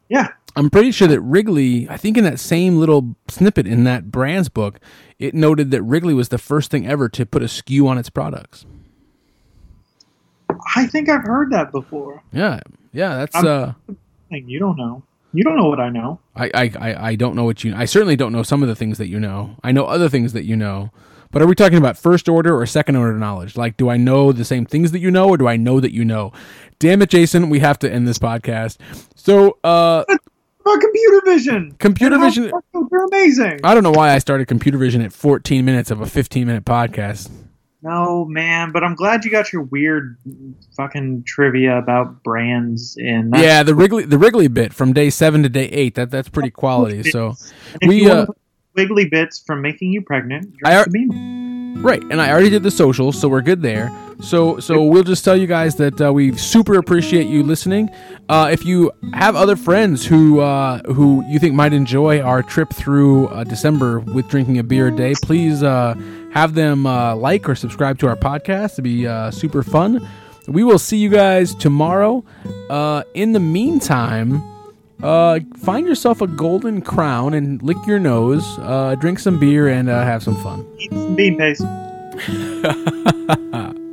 yeah, 0.09 0.29
I'm 0.57 0.71
pretty 0.71 0.91
sure 0.91 1.07
that 1.09 1.21
Wrigley, 1.21 1.87
I 1.89 1.97
think 1.99 2.17
in 2.17 2.25
that 2.25 2.41
same 2.41 2.79
little 2.79 3.15
snippet 3.29 3.67
in 3.67 3.85
that 3.85 4.11
brand's 4.11 4.49
book, 4.49 4.81
it 5.19 5.35
noted 5.35 5.71
that 5.71 5.83
Wrigley 5.83 6.15
was 6.15 6.31
the 6.31 6.39
first 6.39 6.71
thing 6.71 6.87
ever 6.87 7.09
to 7.11 7.27
put 7.27 7.43
a 7.43 7.47
SKU 7.47 7.87
on 7.87 7.99
its 7.99 8.09
products. 8.11 8.65
I 10.75 10.87
think 10.87 11.09
I've 11.09 11.25
heard 11.25 11.51
that 11.53 11.73
before. 11.73 12.23
Yeah, 12.33 12.61
yeah, 12.93 13.17
that's 13.17 13.35
I'm- 13.37 13.47
uh, 13.47 13.73
You 14.31 14.59
don't 14.59 14.77
know. 14.77 15.03
You 15.33 15.45
don't 15.45 15.57
know 15.57 15.69
what 15.69 15.81
I 15.81 15.91
know. 15.91 16.19
I, 16.35 16.51
I, 16.55 16.73
I, 16.81 17.09
I 17.11 17.15
don't 17.15 17.35
know 17.37 17.45
what 17.45 17.63
you. 17.63 17.75
I 17.77 17.85
certainly 17.85 18.17
don't 18.17 18.33
know 18.33 18.43
some 18.43 18.63
of 18.63 18.69
the 18.69 18.75
things 18.77 18.97
that 18.97 19.09
you 19.09 19.21
know. 19.21 19.57
I 19.63 19.71
know 19.71 19.85
other 19.85 20.09
things 20.09 20.33
that 20.33 20.45
you 20.45 20.57
know. 20.57 20.91
But 21.31 21.43
are 21.43 21.47
we 21.47 21.55
talking 21.55 21.77
about 21.77 21.99
first 21.99 22.27
order 22.29 22.57
or 22.59 22.65
second 22.65 22.97
order 22.97 23.13
knowledge? 23.19 23.55
Like, 23.57 23.77
do 23.77 23.91
I 23.91 23.99
know 23.99 24.33
the 24.33 24.45
same 24.47 24.65
things 24.65 24.93
that 24.93 25.01
you 25.01 25.11
know, 25.11 25.29
or 25.29 25.37
do 25.37 25.47
I 25.47 25.57
know 25.59 25.81
that 25.81 25.93
you 25.93 26.05
know? 26.07 26.33
Damn 26.79 27.03
it, 27.03 27.11
Jason, 27.11 27.51
we 27.51 27.59
have 27.59 27.79
to 27.81 27.93
end 27.93 28.09
this 28.09 28.19
podcast. 28.19 28.79
So, 29.15 29.59
uh, 29.63 30.05
About 30.67 30.81
computer 30.81 31.21
vision. 31.25 31.77
computer 31.79 32.19
vision. 32.19 32.51
are 32.53 33.05
amazing. 33.05 33.61
I 33.63 33.73
don't 33.73 33.85
know 33.85 33.93
why 33.93 34.11
I 34.11 34.19
started 34.19 34.49
computer 34.49 34.79
vision 34.79 35.01
at 35.01 35.13
14 35.13 35.65
minutes 35.65 35.93
of 35.93 36.01
a 36.01 36.07
15 36.07 36.45
minute 36.45 36.65
podcast. 36.65 37.31
No, 37.83 38.25
man, 38.25 38.73
but 38.73 38.83
I'm 38.83 38.97
glad 38.97 39.25
you 39.25 39.31
got 39.31 39.53
your 39.53 39.63
weird 39.63 40.19
fucking 40.77 41.23
trivia 41.25 41.79
about 41.79 42.25
brands 42.25 42.97
in. 42.97 43.31
Yeah, 43.33 43.63
the 43.63 43.77
Wrigley, 43.77 44.05
the 44.07 44.19
Wrigley 44.19 44.49
bit 44.49 44.73
from 44.75 44.93
day 44.93 45.09
seven 45.09 45.45
to 45.45 45.49
day 45.49 45.67
eight. 45.67 45.95
That 45.95 46.11
that's 46.11 46.29
pretty 46.29 46.51
quality. 46.51 47.11
So. 47.11 47.35
We, 47.87 48.11
uh, 48.11 48.27
wiggly 48.75 49.09
bits 49.09 49.39
from 49.39 49.63
making 49.63 49.93
you 49.93 50.03
pregnant, 50.03 50.53
I 50.65 50.77
ar- 50.77 50.87
Right, 51.83 52.03
and 52.11 52.21
I 52.21 52.31
already 52.31 52.51
did 52.51 52.63
the 52.63 52.71
social, 52.71 53.13
so 53.13 53.29
we're 53.29 53.43
good 53.43 53.63
there. 53.63 53.91
So, 54.21 54.59
so 54.61 54.83
we'll 54.83 55.03
just 55.05 55.25
tell 55.25 55.37
you 55.37 55.47
guys 55.47 55.77
that 55.77 56.01
uh, 56.01 56.13
we 56.13 56.37
super 56.37 56.79
appreciate 56.79 57.27
you 57.27 57.43
listening. 57.43 57.91
Uh, 58.29 58.49
if 58.51 58.65
you 58.65 58.91
have 59.13 59.37
other 59.37 59.57
friends 59.57 60.07
who 60.07 60.41
uh, 60.41 60.79
who 60.93 61.25
you 61.29 61.39
think 61.39 61.55
might 61.55 61.73
enjoy 61.73 62.21
our 62.21 62.43
trip 62.43 62.73
through 62.73 63.29
uh, 63.29 63.45
December 63.45 64.01
with 64.01 64.29
drinking 64.29 64.59
a 64.59 64.63
beer 64.65 64.89
a 64.89 64.97
day, 64.97 65.15
please 65.23 65.63
uh, 65.63 65.95
have 66.33 66.55
them 66.55 66.87
uh, 66.87 67.15
like 67.15 67.49
or 67.49 67.55
subscribe 67.55 67.99
to 67.99 68.09
our 68.09 68.17
podcast. 68.17 68.73
It'd 68.75 68.85
be 68.85 69.07
uh, 69.07 69.31
super 69.31 69.63
fun. 69.63 70.07
We 70.49 70.65
will 70.65 70.79
see 70.79 70.97
you 70.97 71.09
guys 71.11 71.55
tomorrow. 71.55 72.25
Uh, 72.71 73.03
in 73.15 73.33
the 73.33 73.41
meantime. 73.41 74.43
Uh, 75.03 75.41
find 75.59 75.87
yourself 75.87 76.23
a 76.23 76.27
golden 76.27 76.81
crown 76.81 77.35
and 77.35 77.63
lick 77.63 77.77
your 77.87 77.99
nose, 77.99 78.59
uh, 78.61 78.95
drink 78.99 79.19
some 79.19 79.39
beer, 79.39 79.69
and 79.69 79.91
uh, 79.91 80.03
have 80.03 80.23
some 80.23 80.35
fun. 80.37 80.67
Eat 80.79 80.91
some 80.91 81.15
bean 81.15 81.37
paste. 81.37 81.63